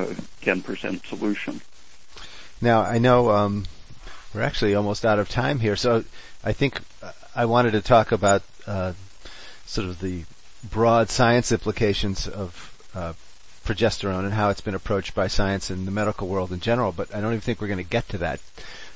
[0.00, 0.06] a
[0.42, 1.60] 10% solution.
[2.60, 3.64] Now I know um,
[4.34, 6.04] we're actually almost out of time here, so
[6.42, 6.80] I think
[7.34, 8.92] I wanted to talk about uh,
[9.66, 10.24] sort of the
[10.68, 13.12] broad science implications of uh,
[13.64, 16.92] progesterone and how it's been approached by science and the medical world in general.
[16.92, 18.40] But I don't even think we're going to get to that.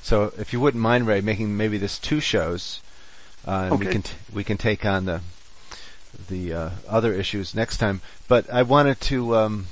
[0.01, 2.81] So if you wouldn't mind, Ray, making maybe this two shows,
[3.47, 3.85] uh, and okay.
[3.85, 5.21] we can t- we can take on the
[6.29, 8.01] the uh, other issues next time.
[8.27, 9.35] But I wanted to.
[9.35, 9.67] Um,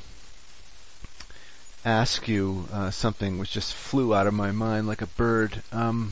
[1.87, 5.61] ask you uh, something which just flew out of my mind like a bird.
[5.71, 6.11] Um,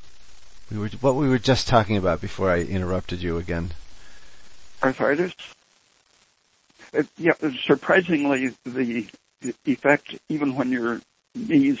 [0.70, 3.72] we were what we were just talking about before I interrupted you again.
[4.82, 5.32] Arthritis.
[6.92, 7.32] It, yeah,
[7.64, 9.06] surprisingly, the
[9.64, 11.00] effect, even when your
[11.34, 11.80] knees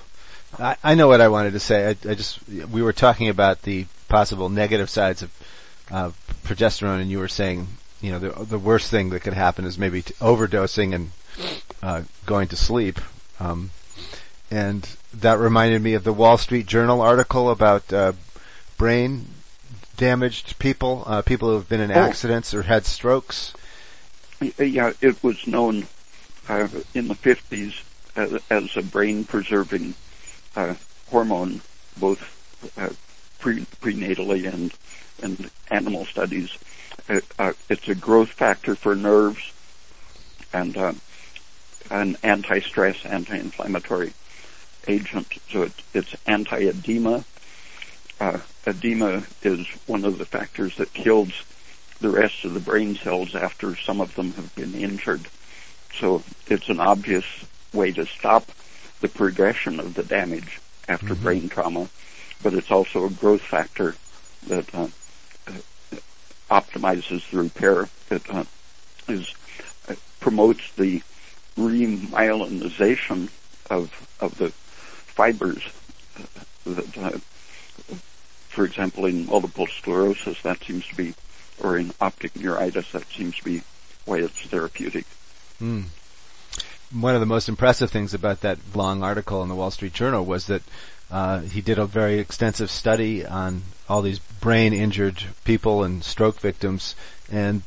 [0.59, 1.87] I, I know what I wanted to say.
[1.87, 5.31] I, I just we were talking about the possible negative sides of
[5.91, 6.11] uh,
[6.43, 7.67] progesterone, and you were saying,
[8.01, 11.11] you know, the the worst thing that could happen is maybe overdosing and
[11.81, 12.99] uh, going to sleep.
[13.39, 13.71] Um,
[14.49, 18.13] and that reminded me of the Wall Street Journal article about uh,
[18.77, 19.27] brain
[19.97, 21.95] damaged people, uh, people who have been in oh.
[21.95, 23.53] accidents or had strokes.
[24.57, 25.87] Yeah, it was known
[26.47, 27.81] uh, in the 50s
[28.15, 29.95] as, as a brain preserving
[30.57, 30.73] uh,
[31.09, 31.61] hormone,
[31.97, 32.19] both
[32.77, 32.89] uh,
[33.39, 34.73] pre- prenatally and
[35.23, 36.49] and animal studies.
[37.07, 39.51] It, uh, it's a growth factor for nerves
[40.53, 40.93] and uh,
[41.89, 44.13] an anti-stress, anti-inflammatory
[44.87, 45.27] agent.
[45.51, 47.23] So it, it's anti-edema.
[48.19, 51.31] Uh, edema is one of the factors that kills
[51.99, 55.27] the rest of the brain cells after some of them have been injured.
[55.99, 57.25] So it's an obvious
[57.73, 58.51] way to stop
[59.01, 61.23] the progression of the damage after mm-hmm.
[61.23, 61.89] brain trauma,
[62.41, 63.95] but it's also a growth factor
[64.47, 64.87] that uh,
[66.49, 67.89] optimizes the repair.
[68.09, 68.45] It uh,
[69.07, 69.33] is
[69.89, 71.01] uh, promotes the
[71.57, 73.29] remyelinization
[73.69, 75.63] of of the fibers.
[76.17, 77.17] Uh, that, uh,
[78.49, 81.13] for example, in multiple sclerosis, that seems to be,
[81.61, 83.61] or in optic neuritis, that seems to be
[84.05, 85.05] why it's therapeutic.
[85.61, 85.85] Mm
[86.91, 90.25] one of the most impressive things about that long article in the Wall Street Journal
[90.25, 90.61] was that
[91.09, 96.39] uh, he did a very extensive study on all these brain injured people and stroke
[96.39, 96.95] victims,
[97.31, 97.63] and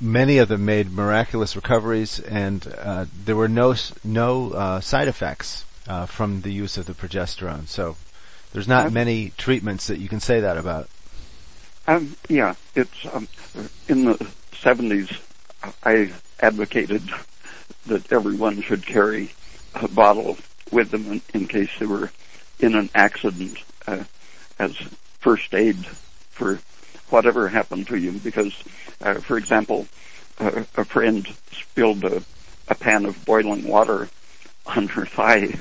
[0.00, 5.64] many of them made miraculous recoveries, and uh, there were no no uh, side effects
[5.88, 7.66] uh, from the use of the progesterone.
[7.66, 7.96] So
[8.52, 10.88] there's not many treatments that you can say that about.
[11.86, 13.28] Um, yeah, it's um,
[13.88, 14.14] in the
[14.52, 15.20] 70s.
[15.82, 17.02] I advocated
[17.86, 19.32] that everyone should carry
[19.74, 20.36] a bottle
[20.70, 22.10] with them in, in case they were
[22.60, 24.04] in an accident uh,
[24.58, 24.76] as
[25.20, 25.76] first aid
[26.30, 26.60] for
[27.10, 28.12] whatever happened to you.
[28.12, 28.54] Because,
[29.00, 29.86] uh, for example,
[30.38, 32.22] uh, a friend spilled a,
[32.68, 34.08] a pan of boiling water
[34.66, 35.52] on her thigh, and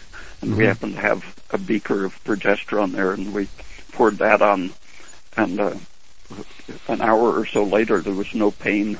[0.41, 0.55] mm-hmm.
[0.55, 3.47] we happened to have a beaker of progesterone there, and we
[3.91, 4.71] poured that on,
[5.37, 5.75] and uh,
[6.87, 8.97] an hour or so later, there was no pain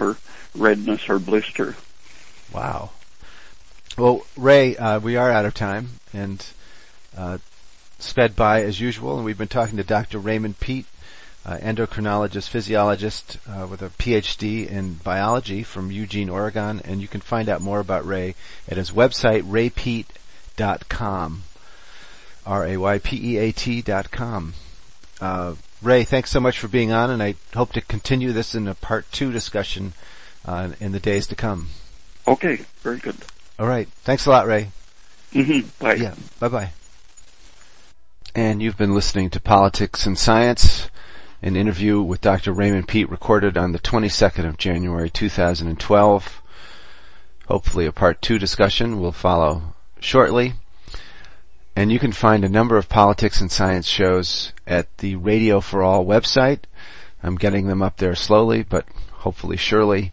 [0.00, 0.16] or
[0.54, 1.76] redness or blister.
[2.52, 2.90] Wow.
[3.96, 6.44] Well, Ray, uh, we are out of time and
[7.16, 7.38] uh,
[7.98, 10.18] sped by as usual, and we've been talking to Dr.
[10.18, 10.86] Raymond Peat,
[11.44, 17.20] uh, endocrinologist, physiologist uh, with a PhD in biology from Eugene, Oregon, and you can
[17.20, 18.34] find out more about Ray
[18.68, 21.42] at his website, raypeat.com.
[22.46, 24.54] R-A-Y-P-E-A-T dot com.
[25.20, 28.68] Uh, Ray, thanks so much for being on, and I hope to continue this in
[28.68, 29.94] a part two discussion
[30.44, 31.68] uh, in the days to come.
[32.28, 33.16] Okay, very good.
[33.58, 33.88] All right.
[34.02, 34.68] Thanks a lot, Ray.
[35.32, 35.68] Mm-hmm.
[35.84, 35.94] Bye.
[35.94, 36.14] Yeah.
[36.40, 36.70] Bye bye.
[38.34, 40.90] And you've been listening to Politics and Science,
[41.40, 42.52] an interview with Dr.
[42.52, 46.42] Raymond Peat recorded on the 22nd of January 2012.
[47.48, 50.54] Hopefully a part two discussion will follow shortly.
[51.74, 55.82] And you can find a number of politics and science shows at the Radio for
[55.82, 56.60] All website.
[57.22, 60.12] I'm getting them up there slowly, but hopefully surely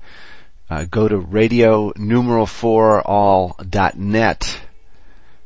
[0.74, 4.62] uh, go to radio numeral for all dot net,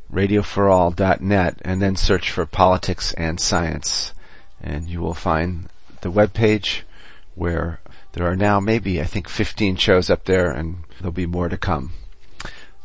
[0.10, 4.14] dot net, and then search for politics and science,
[4.62, 5.68] and you will find
[6.00, 6.86] the web page
[7.36, 7.82] where
[8.14, 11.58] there are now maybe I think 15 shows up there, and there'll be more to
[11.58, 11.92] come.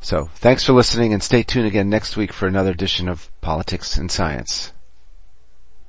[0.00, 3.96] So thanks for listening, and stay tuned again next week for another edition of Politics
[3.96, 4.71] and Science.